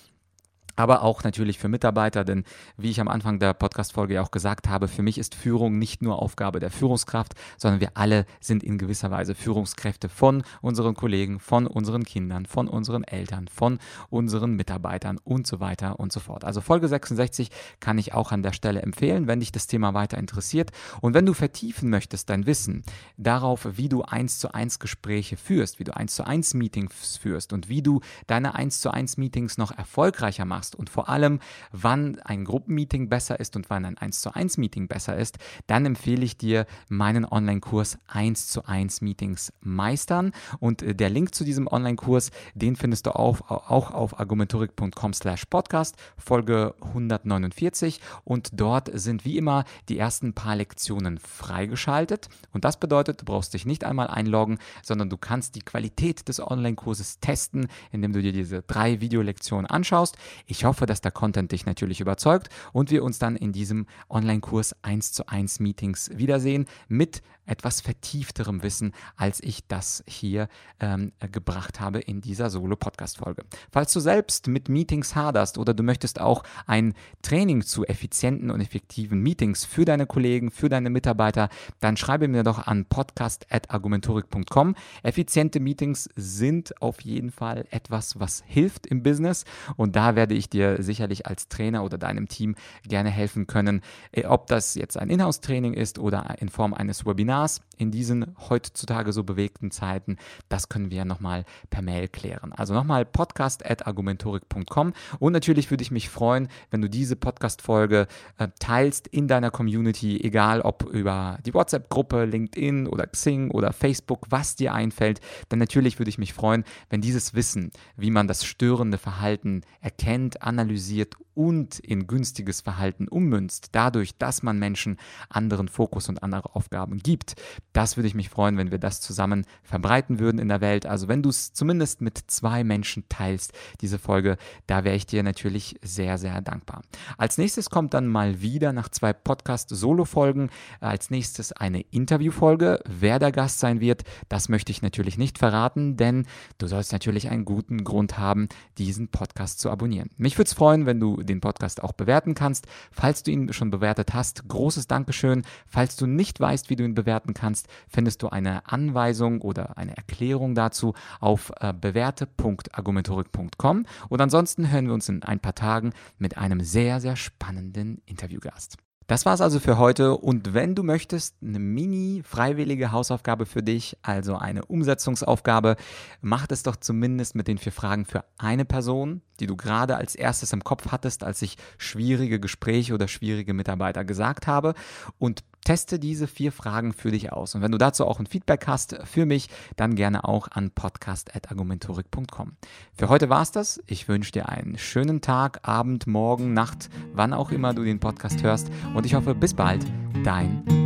aber 0.77 1.03
auch 1.03 1.25
natürlich 1.25 1.59
für 1.59 1.69
Mitarbeiter, 1.69 2.25
denn 2.25 2.45
wie 2.77 2.91
ich 2.91 3.01
am 3.01 3.09
Anfang 3.09 3.39
der 3.39 3.55
Podcast-Folge 3.55 4.15
ja 4.15 4.23
auch 4.23 4.31
gesagt 4.31 4.69
habe, 4.69 4.89
für 4.89 5.03
mich 5.03 5.19
ist 5.19 5.35
Führung 5.35 5.79
nicht 5.79 6.03
nur 6.03 6.21
Aufgabe 6.21 6.61
der 6.61 6.71
Führungskraft, 6.71 7.35
sondern 7.57 7.81
wir 7.81 7.91
alle 7.95 8.27
sind 8.41 8.63
in 8.63 8.79
gewisser 8.79 9.11
Weise 9.11 9.35
Führungskräfte 9.35 10.09
von 10.09 10.43
unseren 10.61 10.95
Kollegen, 10.95 11.41
von 11.41 11.67
unseren 11.67 12.05
Kindern, 12.05 12.47
von 12.47 12.69
unseren 12.69 13.05
Eltern, 13.05 13.49
von 13.49 13.79
unseren 14.11 14.55
Mitarbeitern 14.55 15.19
und 15.23 15.47
so 15.47 15.61
weiter 15.61 16.01
und 16.01 16.13
so 16.13 16.21
fort. 16.21 16.45
Also 16.45 16.61
Folge 16.61 16.89
66 16.89 17.51
kann 17.81 17.99
ich 17.99 18.15
auch 18.15 18.33
an 18.33 18.43
der 18.43 18.53
Stelle 18.53 18.83
empfehlen, 18.83 19.27
wenn 19.27 19.41
dich 19.41 19.53
das 19.53 19.67
Thema 19.67 19.95
weiter 19.95 20.19
interessiert 20.19 20.71
und 21.01 21.15
wenn 21.15 21.27
du 21.27 21.35
vertiefen 21.35 21.91
möchtest 21.91 22.31
dein 22.31 22.47
Wissen 22.47 22.83
darauf, 23.17 23.67
wie 23.77 23.89
du 23.89 24.03
eins 24.03 24.39
zu 24.39 24.55
eins 24.55 24.79
Gespräche 24.79 25.37
führst, 25.37 25.79
wie 25.79 25.85
du 25.85 25.97
eins 25.97 26.15
zu 26.15 26.27
eins 26.27 26.55
Meetings 26.55 27.17
führst 27.17 27.53
und 27.53 27.69
wie 27.69 27.83
du 27.83 28.01
deine 28.27 28.55
eins 28.55 28.81
zu 28.81 28.91
eins 28.91 29.17
Meetings 29.17 29.59
noch 29.59 29.77
erfolgreicher 29.77 30.45
machst, 30.45 30.62
machst. 30.63 30.77
Und 30.77 30.91
vor 30.91 31.09
allem, 31.09 31.41
wann 31.73 32.21
ein 32.21 32.45
Gruppenmeeting 32.45 33.09
besser 33.09 33.41
ist 33.41 33.57
und 33.57 33.69
wann 33.69 33.85
ein 33.85 33.99
1 33.99 34.21
zu 34.21 34.35
1 34.35 34.59
Meeting 34.59 34.87
besser 34.87 35.17
ist, 35.17 35.39
dann 35.67 35.87
empfehle 35.87 36.25
ich 36.25 36.37
dir 36.37 36.67
meinen 36.89 37.25
Online-Kurs 37.25 37.99
1 38.07 38.49
zu 38.49 38.65
1 38.65 39.01
Meetings 39.01 39.53
meistern. 39.61 40.33
Und 40.61 40.83
äh, 40.83 40.95
der 40.95 41.11
Link 41.11 41.35
zu 41.35 41.45
diesem 41.45 41.67
Online-Kurs, 41.67 42.31
den 42.55 42.77
findest 42.77 43.07
du 43.07 43.17
auch, 43.17 43.51
auch 43.51 43.91
auf 43.91 44.21
argumentorik.com 44.21 45.13
slash 45.15 45.47
podcast, 45.47 45.97
Folge 46.17 46.75
149 46.81 48.01
und 48.25 48.51
dort 48.53 48.91
sind 48.93 49.25
wie 49.25 49.37
immer 49.37 49.65
die 49.89 49.99
ersten 49.99 50.33
paar 50.33 50.57
Lektionen 50.57 51.19
freigeschaltet. 51.19 52.29
Und 52.53 52.65
das 52.65 52.79
bedeutet, 52.79 53.21
du 53.21 53.25
brauchst 53.25 53.55
dich 53.55 53.67
nicht 53.67 53.85
einmal 53.85 54.09
einloggen, 54.09 54.59
sondern 54.83 55.11
du 55.11 55.17
kannst 55.17 55.57
die 55.57 55.63
Qualität 55.63 56.29
des 56.29 56.41
Online-Kurses 56.41 57.19
testen, 57.21 57.67
indem 57.91 58.13
du 58.13 58.23
dir 58.23 58.33
diese 58.33 58.63
drei 58.63 59.01
Videolektionen 59.01 59.67
anschaust. 59.67 60.17
Ich 60.53 60.67
hoffe, 60.67 60.85
dass 60.85 61.01
der 61.01 61.13
Content 61.13 61.51
dich 61.51 61.65
natürlich 61.65 62.03
überzeugt 62.03 62.51
und 62.75 62.91
wir 62.91 63.05
uns 63.05 63.19
dann 63.19 63.37
in 63.37 63.53
diesem 63.53 63.87
Online-Kurs 64.11 64.77
1 64.83 65.13
zu 65.13 65.27
1 65.27 65.61
Meetings 65.61 66.11
wiedersehen 66.13 66.67
mit 66.89 67.23
etwas 67.47 67.81
vertiefterem 67.81 68.63
Wissen, 68.63 68.93
als 69.17 69.43
ich 69.43 69.67
das 69.67 70.05
hier 70.07 70.49
ähm, 70.81 71.13
gebracht 71.33 71.81
habe 71.81 71.99
in 72.01 72.21
dieser 72.21 72.51
Solo-Podcast-Folge. 72.51 73.45
Falls 73.71 73.93
du 73.93 74.01
selbst 74.01 74.47
mit 74.47 74.69
Meetings 74.69 75.17
haderst 75.17 75.59
oder 75.59 75.75
du 75.75 75.83
möchtest 75.83 76.21
auch 76.21 76.45
ein 76.67 76.95
Training 77.23 77.63
zu 77.63 77.85
effizienten 77.85 78.51
und 78.51 78.61
effektiven 78.61 79.21
Meetings 79.21 79.65
für 79.65 79.85
deine 79.85 80.07
Kollegen, 80.07 80.51
für 80.51 80.69
deine 80.69 80.91
Mitarbeiter, 80.91 81.49
dann 81.81 81.97
schreibe 81.97 82.29
mir 82.29 82.45
doch 82.45 82.67
an 82.67 82.85
podcast.argumentorik.com. 82.85 84.77
Effiziente 85.03 85.61
Meetings 85.61 86.09
sind 86.15 86.81
auf 86.81 87.01
jeden 87.01 87.31
Fall 87.31 87.67
etwas, 87.71 88.21
was 88.21 88.43
hilft 88.47 88.87
im 88.87 89.03
Business 89.03 89.45
und 89.77 89.97
da 89.97 90.15
werde 90.15 90.35
ich 90.35 90.49
dir 90.49 90.83
sicherlich 90.83 91.27
als 91.27 91.49
Trainer 91.49 91.83
oder 91.85 91.99
deinem 91.99 92.29
Team 92.29 92.55
gerne 92.87 93.11
helfen 93.11 93.47
können, 93.47 93.81
äh, 94.13 94.27
ob 94.27 94.47
das 94.47 94.75
jetzt 94.75 94.97
ein 94.97 95.11
Inhouse-Training 95.11 95.75
ist 95.75 95.99
oder 95.99 96.37
in 96.39 96.49
Form 96.49 96.73
eines 96.73 97.05
Webinars 97.05 97.32
Webinars 97.33 97.61
in 97.83 97.91
diesen 97.91 98.35
heutzutage 98.49 99.13
so 99.13 99.25
bewegten 99.25 99.71
Zeiten, 99.71 100.17
das 100.49 100.69
können 100.69 100.91
wir 100.91 101.05
nochmal 101.05 101.45
per 101.69 101.83
Mail 101.83 102.09
klären. 102.09 102.53
Also 102.53 102.75
nochmal 102.75 103.05
podcast.argumentorik.com 103.05 104.93
und 105.19 105.33
natürlich 105.33 105.71
würde 105.71 105.83
ich 105.83 105.91
mich 105.91 106.09
freuen, 106.09 106.49
wenn 106.71 106.81
du 106.81 106.89
diese 106.89 107.17
Podcast-Folge 107.17 108.07
äh, 108.39 108.49
teilst 108.59 109.09
in 109.09 109.29
deiner 109.29 109.51
Community, 109.51 110.21
egal 110.23 110.61
ob 110.61 110.85
über 110.85 111.39
die 111.45 111.53
WhatsApp-Gruppe, 111.53 112.25
LinkedIn 112.25 112.87
oder 112.87 113.07
Xing 113.07 113.51
oder 113.51 113.73
Facebook, 113.73 114.27
was 114.31 114.55
dir 114.55 114.73
einfällt. 114.73 115.21
Denn 115.51 115.59
natürlich 115.59 115.99
würde 115.99 116.11
ich 116.11 116.19
mich 116.19 116.33
freuen, 116.33 116.65
wenn 116.89 117.01
dieses 117.01 117.35
Wissen, 117.35 117.73
wie 117.97 118.11
man 118.11 118.29
das 118.29 118.45
störende 118.45 118.99
Verhalten 118.99 119.63
erkennt, 119.81 120.43
analysiert 120.43 121.17
und 121.35 121.79
in 121.79 122.07
günstiges 122.07 122.61
Verhalten 122.61 123.09
ummünzt, 123.09 123.71
dadurch, 123.73 124.17
dass 124.17 124.43
man 124.43 124.59
Menschen 124.59 124.99
anderen 125.29 125.69
Fokus 125.69 126.09
und 126.09 126.23
andere 126.23 126.55
Aufgaben 126.55 126.99
gibt. 126.99 127.35
Das 127.73 127.97
würde 127.97 128.07
ich 128.07 128.15
mich 128.15 128.29
freuen, 128.29 128.57
wenn 128.59 128.71
wir 128.71 128.79
das 128.79 129.01
zusammen 129.01 129.47
verbreiten 129.63 130.19
würden 130.19 130.39
in 130.39 130.49
der 130.49 130.61
Welt. 130.61 130.87
Also 130.87 131.09
wenn 131.09 131.23
du 131.23 131.31
es 131.31 131.53
zumindest 131.53 132.01
mit 132.01 132.19
zwei 132.27 132.65
Menschen 132.65 133.05
teilst, 133.09 133.53
diese 133.81 133.99
Folge, 133.99 134.37
da 134.67 134.85
wäre 134.85 134.97
ich 134.97 135.07
dir 135.07 135.23
natürlich 135.23 135.77
sehr, 135.83 136.19
sehr 136.19 136.41
dankbar. 136.41 136.83
Als 137.17 137.39
nächstes 137.39 137.71
kommt 137.71 137.95
dann 137.95 138.07
mal 138.07 138.43
wieder 138.43 138.73
nach 138.73 138.89
zwei 138.89 139.13
Podcast-Solo-Folgen 139.13 140.51
als 140.81 141.11
nächstes 141.11 141.53
eine 141.53 141.81
Interview-Folge. 141.81 142.81
Wer 142.89 143.19
der 143.19 143.33
Gast 143.33 143.59
sein 143.59 143.81
wird, 143.81 144.03
das 144.29 144.49
möchte 144.49 144.73
ich 144.73 144.83
natürlich 144.83 145.19
nicht 145.19 145.39
verraten, 145.39 145.97
denn 145.97 146.27
du 146.59 146.67
sollst 146.67 146.93
natürlich 146.93 147.31
einen 147.31 147.45
guten 147.45 147.85
Grund 147.85 148.19
haben, 148.19 148.49
diesen 148.79 149.09
Podcast 149.09 149.61
zu 149.61 149.71
abonnieren. 149.71 150.11
Mich 150.17 150.39
würde 150.39 150.49
es 150.49 150.55
freuen, 150.55 150.87
wenn 150.87 151.01
du 151.01 151.23
den 151.23 151.41
Podcast 151.41 151.83
auch 151.83 151.93
bewerten 151.93 152.35
kannst. 152.35 152.67
Falls 152.91 153.23
du 153.23 153.31
ihn 153.31 153.53
schon 153.53 153.71
bewertet 153.71 154.15
hast, 154.15 154.49
großes 154.49 154.87
Dankeschön. 154.87 155.43
Falls 155.67 155.97
du 155.97 156.07
nicht 156.07 156.41
weißt, 156.41 156.71
wie 156.71 156.77
du 156.77 156.85
ihn 156.85 156.95
bewerten 156.95 157.35
kannst, 157.35 157.62
findest 157.89 158.23
du 158.23 158.29
eine 158.29 158.71
Anweisung 158.71 159.41
oder 159.41 159.79
eine 159.79 159.97
Erklärung 159.97 160.55
dazu 160.55 160.93
auf 161.21 161.51
äh, 161.61 161.73
bewährte.argumentorik.com. 161.73 163.87
Und 164.09 164.21
ansonsten 164.21 164.71
hören 164.71 164.87
wir 164.87 164.95
uns 164.95 165.09
in 165.09 165.23
ein 165.23 165.41
paar 165.41 165.55
Tagen 165.55 165.93
mit 166.19 166.39
einem 166.39 166.61
sehr, 166.61 167.01
sehr 167.01 167.17
spannenden 167.17 168.03
Interviewgast. 168.07 168.77
Das 169.07 169.27
war's 169.27 169.41
also 169.41 169.61
für 169.61 169.79
heute 169.79 170.17
und 170.17 170.55
wenn 170.55 170.75
du 170.75 170.83
möchtest, 170.83 171.37
eine 171.43 171.59
mini 171.59 172.23
freiwillige 172.25 172.93
Hausaufgabe 172.93 173.47
für 173.47 173.63
dich, 173.63 173.97
also 174.03 174.37
eine 174.37 174.65
Umsetzungsaufgabe, 174.65 175.77
mach 176.21 176.47
es 176.49 176.63
doch 176.63 176.77
zumindest 176.77 177.35
mit 177.35 177.49
den 177.49 177.59
vier 177.59 177.73
Fragen 177.73 178.05
für 178.05 178.25
eine 178.39 178.65
Person 178.65 179.23
die 179.41 179.47
du 179.47 179.57
gerade 179.57 179.97
als 179.97 180.15
erstes 180.15 180.53
im 180.53 180.65
Kopf 180.65 180.91
hattest, 180.91 181.25
als 181.25 181.43
ich 181.43 181.57
schwierige 181.79 182.41
Gespräche 182.41 182.95
oder 182.95 183.09
schwierige 183.09 183.55
Mitarbeiter 183.55 184.05
gesagt 184.05 184.47
habe 184.47 184.75
und 185.19 185.43
teste 185.65 185.99
diese 185.99 186.27
vier 186.27 186.53
Fragen 186.53 186.93
für 186.93 187.11
dich 187.11 187.33
aus. 187.33 187.55
Und 187.55 187.63
wenn 187.63 187.73
du 187.73 187.79
dazu 187.79 188.07
auch 188.07 188.19
ein 188.19 188.27
Feedback 188.27 188.67
hast 188.67 188.99
für 189.05 189.27
mich, 189.27 189.49
dann 189.77 189.95
gerne 189.95 190.25
auch 190.25 190.49
an 190.51 190.71
podcast.argumentorik.com. 190.71 192.53
Für 192.95 193.09
heute 193.09 193.29
war's 193.29 193.53
das. 193.53 193.83
Ich 193.87 194.09
wünsche 194.09 194.33
dir 194.33 194.49
einen 194.49 194.77
schönen 194.79 195.21
Tag, 195.21 195.61
Abend, 195.63 196.07
Morgen, 196.07 196.53
Nacht, 196.53 196.91
wann 197.13 197.33
auch 197.33 197.51
immer 197.51 197.75
du 197.75 197.85
den 197.85 198.01
Podcast 198.01 198.43
hörst. 198.43 198.71
Und 198.95 199.07
ich 199.07 199.15
hoffe, 199.15 199.35
bis 199.35 199.55
bald, 199.55 199.85
dein 200.25 200.82